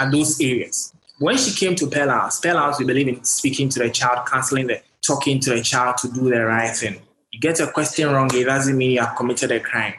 at 0.00 0.10
those 0.10 0.40
areas. 0.40 0.92
When 1.18 1.36
she 1.36 1.52
came 1.52 1.74
to 1.76 1.86
Pearl 1.86 2.08
House, 2.08 2.40
Pearl 2.40 2.56
House, 2.56 2.78
we 2.78 2.84
believe 2.84 3.08
in 3.08 3.22
speaking 3.24 3.68
to 3.70 3.80
the 3.80 3.90
child, 3.90 4.26
counseling 4.26 4.68
the, 4.68 4.80
talking 5.02 5.40
to 5.40 5.50
the 5.50 5.62
child 5.62 5.98
to 5.98 6.08
do 6.08 6.30
the 6.30 6.44
right 6.44 6.74
thing. 6.74 7.00
You 7.30 7.40
get 7.40 7.60
a 7.60 7.66
question 7.66 8.10
wrong, 8.10 8.30
it 8.34 8.44
doesn't 8.44 8.76
mean 8.76 8.92
you 8.92 9.00
have 9.00 9.16
committed 9.16 9.52
a 9.52 9.60
crime. 9.60 9.94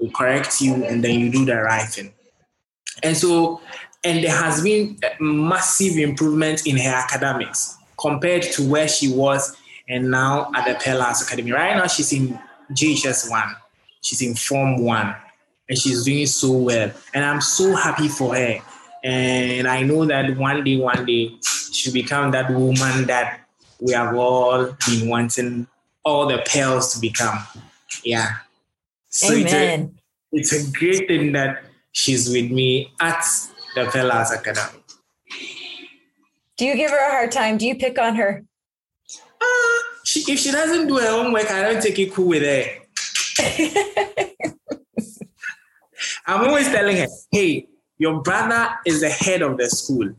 We 0.00 0.10
correct 0.10 0.60
you 0.60 0.84
and 0.84 1.04
then 1.04 1.20
you 1.20 1.30
do 1.30 1.44
the 1.44 1.56
right 1.56 1.86
thing. 1.86 2.12
And 3.02 3.16
so, 3.16 3.60
and 4.02 4.24
there 4.24 4.34
has 4.34 4.62
been 4.62 4.98
massive 5.20 5.98
improvement 5.98 6.66
in 6.66 6.76
her 6.78 6.90
academics 6.90 7.76
compared 8.00 8.42
to 8.42 8.68
where 8.68 8.88
she 8.88 9.12
was 9.12 9.56
and 9.88 10.10
now 10.10 10.50
at 10.54 10.66
the 10.66 10.74
Pearl 10.82 11.00
Academy. 11.00 11.52
Right 11.52 11.76
now, 11.76 11.86
she's 11.86 12.12
in 12.12 12.38
JHS 12.72 13.30
1, 13.30 13.42
she's 14.00 14.22
in 14.22 14.34
Form 14.34 14.84
1, 14.84 15.16
and 15.68 15.78
she's 15.78 16.04
doing 16.04 16.26
so 16.26 16.52
well. 16.52 16.90
And 17.12 17.24
I'm 17.24 17.40
so 17.40 17.74
happy 17.74 18.08
for 18.08 18.34
her. 18.34 18.60
And 19.02 19.66
I 19.66 19.82
know 19.82 20.04
that 20.04 20.36
one 20.36 20.62
day, 20.62 20.76
one 20.76 21.04
day, 21.04 21.36
she'll 21.72 21.92
become 21.92 22.30
that 22.32 22.50
woman 22.50 23.06
that 23.06 23.40
we 23.80 23.92
have 23.92 24.14
all 24.14 24.76
been 24.86 25.08
wanting 25.08 25.66
all 26.04 26.26
the 26.26 26.42
pearls 26.52 26.94
to 26.94 27.00
become. 27.00 27.38
Yeah. 28.04 28.28
So 29.08 29.32
Amen. 29.32 29.98
It's 30.32 30.52
a, 30.52 30.56
it's 30.56 30.68
a 30.68 30.72
great 30.78 31.08
thing 31.08 31.32
that 31.32 31.64
she's 31.92 32.30
with 32.30 32.50
me 32.50 32.92
at 33.00 33.24
the 33.74 33.86
Pearl 33.86 34.10
Academy. 34.10 34.79
Do 36.60 36.66
you 36.66 36.76
give 36.76 36.90
her 36.90 37.08
a 37.08 37.10
hard 37.10 37.32
time? 37.32 37.56
Do 37.56 37.66
you 37.66 37.74
pick 37.74 37.98
on 37.98 38.16
her? 38.16 38.44
Uh, 39.40 39.78
she, 40.04 40.30
if 40.30 40.40
she 40.40 40.52
doesn't 40.52 40.88
do 40.88 40.98
her 40.98 41.08
homework, 41.08 41.50
I 41.50 41.62
don't 41.62 41.82
take 41.82 41.98
it 41.98 42.12
cool 42.12 42.28
with 42.28 42.42
her. 42.42 42.66
I'm 46.26 46.46
always 46.46 46.68
telling 46.68 46.98
her, 46.98 47.06
hey, 47.32 47.66
your 47.96 48.20
brother 48.20 48.74
is 48.84 49.00
the 49.00 49.08
head 49.08 49.40
of 49.40 49.56
the 49.56 49.70
school. 49.70 50.10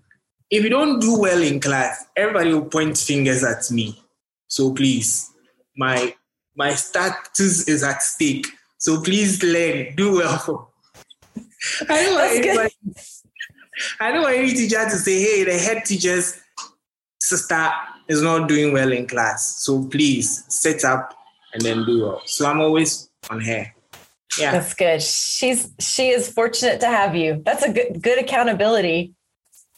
If 0.49 0.63
you 0.63 0.71
don't 0.71 0.99
do 0.99 1.19
well 1.19 1.43
in 1.43 1.59
class, 1.59 2.07
everybody 2.15 2.55
will 2.55 2.65
point 2.65 2.97
fingers 2.97 3.43
at 3.43 3.69
me. 3.69 4.01
So 4.47 4.73
please, 4.73 5.29
my 5.77 6.15
my 6.55 6.73
status 6.73 7.67
is 7.67 7.83
at 7.83 8.01
stake. 8.01 8.47
So 8.79 8.99
please 8.99 9.43
learn, 9.43 9.93
do 9.95 10.15
well. 10.15 10.73
I 11.87 12.03
don't 12.03 12.55
want 12.55 12.73
I 13.99 14.11
don't 14.11 14.23
want 14.23 14.35
any 14.35 14.53
teacher 14.53 14.83
to 14.83 14.97
say, 14.97 15.21
hey, 15.21 15.43
the 15.43 15.57
head 15.57 15.85
teacher's 15.85 16.39
sister 17.19 17.69
is 18.07 18.21
not 18.21 18.47
doing 18.47 18.73
well 18.73 18.91
in 18.91 19.07
class. 19.07 19.63
So 19.63 19.85
please 19.85 20.43
set 20.47 20.83
up 20.83 21.13
and 21.53 21.61
then 21.61 21.85
do 21.85 22.03
well. 22.03 22.21
So 22.25 22.45
I'm 22.49 22.59
always 22.59 23.09
on 23.29 23.41
her. 23.41 23.73
Yeah. 24.39 24.51
That's 24.53 24.73
good. 24.73 25.01
She's 25.01 25.71
she 25.79 26.09
is 26.09 26.31
fortunate 26.31 26.79
to 26.81 26.87
have 26.87 27.15
you. 27.15 27.41
That's 27.45 27.63
a 27.63 27.71
good 27.71 28.01
good 28.01 28.19
accountability. 28.19 29.13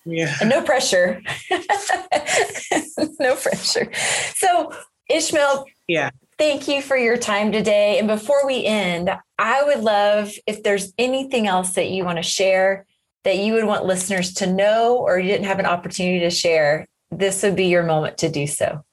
Yeah. 0.05 0.35
And 0.41 0.49
no 0.49 0.61
pressure. 0.61 1.21
no 3.19 3.35
pressure. 3.35 3.89
So, 4.35 4.73
Ishmael, 5.09 5.65
yeah. 5.87 6.09
Thank 6.37 6.67
you 6.67 6.81
for 6.81 6.97
your 6.97 7.15
time 7.15 7.51
today. 7.51 7.99
And 7.99 8.07
before 8.07 8.45
we 8.45 8.65
end, 8.65 9.09
I 9.37 9.63
would 9.63 9.79
love 9.79 10.33
if 10.47 10.63
there's 10.63 10.91
anything 10.97 11.47
else 11.47 11.73
that 11.73 11.89
you 11.89 12.03
want 12.03 12.17
to 12.17 12.23
share 12.23 12.85
that 13.23 13.37
you 13.37 13.53
would 13.53 13.65
want 13.65 13.85
listeners 13.85 14.33
to 14.35 14.47
know 14.47 14.97
or 14.97 15.19
you 15.19 15.27
didn't 15.27 15.45
have 15.45 15.59
an 15.59 15.65
opportunity 15.65 16.19
to 16.19 16.29
share, 16.29 16.85
this 17.11 17.43
would 17.43 17.55
be 17.55 17.65
your 17.65 17.83
moment 17.83 18.17
to 18.19 18.29
do 18.29 18.47
so. 18.47 18.83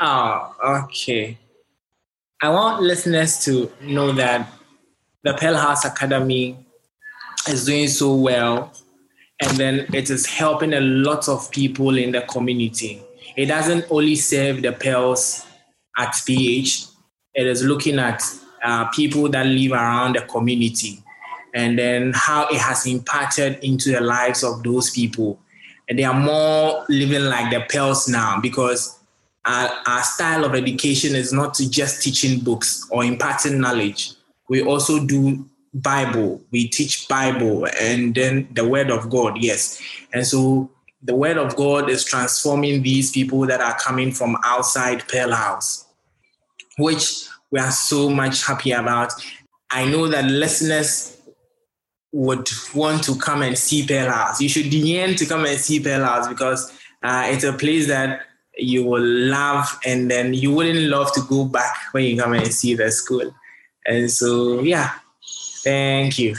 Oh, 0.00 0.54
okay. 0.64 1.38
I 2.40 2.50
want 2.50 2.82
listeners 2.82 3.44
to 3.44 3.70
know 3.82 4.12
that 4.12 4.48
the 5.24 5.34
Pearl 5.34 5.56
House 5.56 5.84
Academy 5.84 6.56
is 7.48 7.66
doing 7.66 7.88
so 7.88 8.14
well, 8.14 8.72
and 9.42 9.56
then 9.56 9.86
it 9.92 10.08
is 10.08 10.24
helping 10.26 10.72
a 10.72 10.80
lot 10.80 11.28
of 11.28 11.50
people 11.50 11.96
in 11.98 12.12
the 12.12 12.20
community. 12.22 13.02
It 13.36 13.46
doesn't 13.46 13.86
only 13.90 14.14
serve 14.14 14.62
the 14.62 14.72
Pearls 14.72 15.44
at 15.96 16.14
PH, 16.24 16.86
it 17.34 17.46
is 17.46 17.64
looking 17.64 17.98
at 17.98 18.22
uh, 18.62 18.86
people 18.86 19.28
that 19.28 19.46
live 19.46 19.72
around 19.72 20.14
the 20.14 20.22
community 20.22 21.02
and 21.54 21.78
then 21.78 22.12
how 22.14 22.46
it 22.48 22.58
has 22.58 22.86
impacted 22.86 23.58
into 23.62 23.90
the 23.92 24.00
lives 24.00 24.42
of 24.42 24.62
those 24.62 24.90
people. 24.90 25.38
And 25.88 25.98
they 25.98 26.04
are 26.04 26.18
more 26.18 26.84
living 26.88 27.24
like 27.24 27.50
the 27.50 27.64
Pearls 27.68 28.08
now 28.08 28.40
because 28.40 28.98
our, 29.44 29.70
our 29.86 30.02
style 30.02 30.44
of 30.44 30.54
education 30.54 31.14
is 31.14 31.32
not 31.32 31.58
just 31.58 32.02
teaching 32.02 32.40
books 32.40 32.86
or 32.90 33.04
imparting 33.04 33.60
knowledge. 33.60 34.12
We 34.48 34.62
also 34.62 35.04
do 35.04 35.46
Bible. 35.74 36.42
We 36.50 36.68
teach 36.68 37.08
Bible 37.08 37.66
and 37.80 38.14
then 38.14 38.48
the 38.52 38.68
Word 38.68 38.90
of 38.90 39.08
God, 39.08 39.38
yes. 39.38 39.80
And 40.12 40.26
so 40.26 40.70
the 41.02 41.14
Word 41.14 41.38
of 41.38 41.56
God 41.56 41.88
is 41.88 42.04
transforming 42.04 42.82
these 42.82 43.10
people 43.10 43.46
that 43.46 43.60
are 43.60 43.78
coming 43.78 44.12
from 44.12 44.36
outside 44.44 45.06
Pearl 45.08 45.32
House, 45.32 45.86
which 46.76 47.26
we 47.50 47.60
are 47.60 47.70
so 47.70 48.10
much 48.10 48.44
happy 48.44 48.72
about. 48.72 49.12
I 49.70 49.84
know 49.84 50.08
that 50.08 50.24
listeners 50.24 51.17
would 52.12 52.48
want 52.74 53.04
to 53.04 53.16
come 53.16 53.42
and 53.42 53.56
see 53.58 53.82
House. 53.82 54.40
You 54.40 54.48
should 54.48 54.72
yearn 54.72 55.14
to 55.16 55.26
come 55.26 55.44
and 55.44 55.58
see 55.58 55.82
House 55.82 56.28
because 56.28 56.72
uh, 57.02 57.28
it's 57.28 57.44
a 57.44 57.52
place 57.52 57.86
that 57.88 58.22
you 58.56 58.84
will 58.84 59.04
love 59.04 59.78
and 59.84 60.10
then 60.10 60.34
you 60.34 60.52
wouldn't 60.52 60.88
love 60.88 61.12
to 61.12 61.20
go 61.28 61.44
back 61.44 61.76
when 61.92 62.04
you 62.04 62.20
come 62.20 62.32
and 62.32 62.52
see 62.52 62.74
the 62.74 62.90
school. 62.90 63.34
And 63.86 64.10
so, 64.10 64.60
yeah, 64.60 64.92
thank 65.62 66.18
you. 66.18 66.36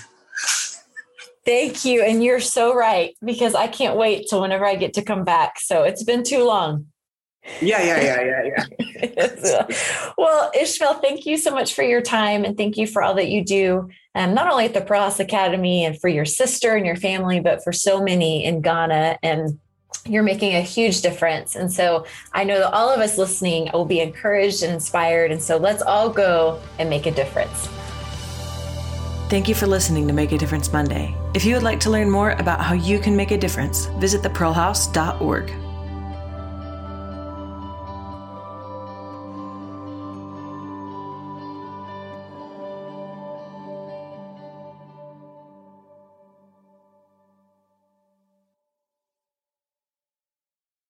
Thank 1.45 1.85
you. 1.85 2.03
And 2.03 2.23
you're 2.23 2.41
so 2.41 2.75
right 2.75 3.15
because 3.23 3.55
I 3.55 3.67
can't 3.67 3.97
wait 3.97 4.27
till 4.29 4.41
whenever 4.41 4.65
I 4.65 4.75
get 4.75 4.93
to 4.95 5.01
come 5.01 5.23
back. 5.23 5.59
So 5.59 5.83
it's 5.83 6.03
been 6.03 6.23
too 6.23 6.43
long. 6.43 6.87
Yeah, 7.61 7.81
yeah, 7.81 8.01
yeah, 8.01 8.43
yeah, 8.43 8.65
yeah. 9.03 10.11
well, 10.17 10.51
Ishmael, 10.53 10.95
thank 10.95 11.25
you 11.25 11.37
so 11.37 11.51
much 11.51 11.73
for 11.73 11.83
your 11.83 12.01
time 12.01 12.45
and 12.45 12.55
thank 12.55 12.77
you 12.77 12.85
for 12.85 13.01
all 13.01 13.15
that 13.15 13.29
you 13.29 13.43
do, 13.43 13.89
um, 14.19 14.33
not 14.33 14.51
only 14.51 14.65
at 14.65 14.73
the 14.73 14.85
House 14.85 15.19
Academy 15.19 15.85
and 15.85 15.99
for 15.99 16.09
your 16.09 16.25
sister 16.25 16.75
and 16.75 16.85
your 16.85 16.97
family, 16.97 17.39
but 17.39 17.63
for 17.63 17.71
so 17.71 18.03
many 18.03 18.43
in 18.43 18.61
Ghana. 18.61 19.17
And 19.23 19.57
you're 20.05 20.23
making 20.23 20.55
a 20.55 20.61
huge 20.61 21.01
difference. 21.01 21.55
And 21.55 21.71
so 21.71 22.05
I 22.33 22.43
know 22.43 22.59
that 22.59 22.73
all 22.73 22.89
of 22.89 22.99
us 22.99 23.17
listening 23.17 23.69
will 23.73 23.85
be 23.85 24.01
encouraged 24.01 24.61
and 24.61 24.73
inspired. 24.73 25.31
And 25.31 25.41
so 25.41 25.55
let's 25.57 25.81
all 25.81 26.09
go 26.09 26.61
and 26.79 26.89
make 26.89 27.05
a 27.05 27.11
difference. 27.11 27.67
Thank 29.29 29.47
you 29.47 29.55
for 29.55 29.67
listening 29.67 30.07
to 30.07 30.13
Make 30.13 30.31
a 30.31 30.37
Difference 30.37 30.73
Monday. 30.73 31.15
If 31.33 31.45
you 31.45 31.53
would 31.53 31.63
like 31.63 31.79
to 31.81 31.89
learn 31.89 32.09
more 32.09 32.31
about 32.31 32.59
how 32.59 32.73
you 32.73 32.99
can 32.99 33.15
make 33.15 33.31
a 33.31 33.37
difference, 33.37 33.85
visit 33.99 34.21
thepearlhouse.org. 34.21 35.68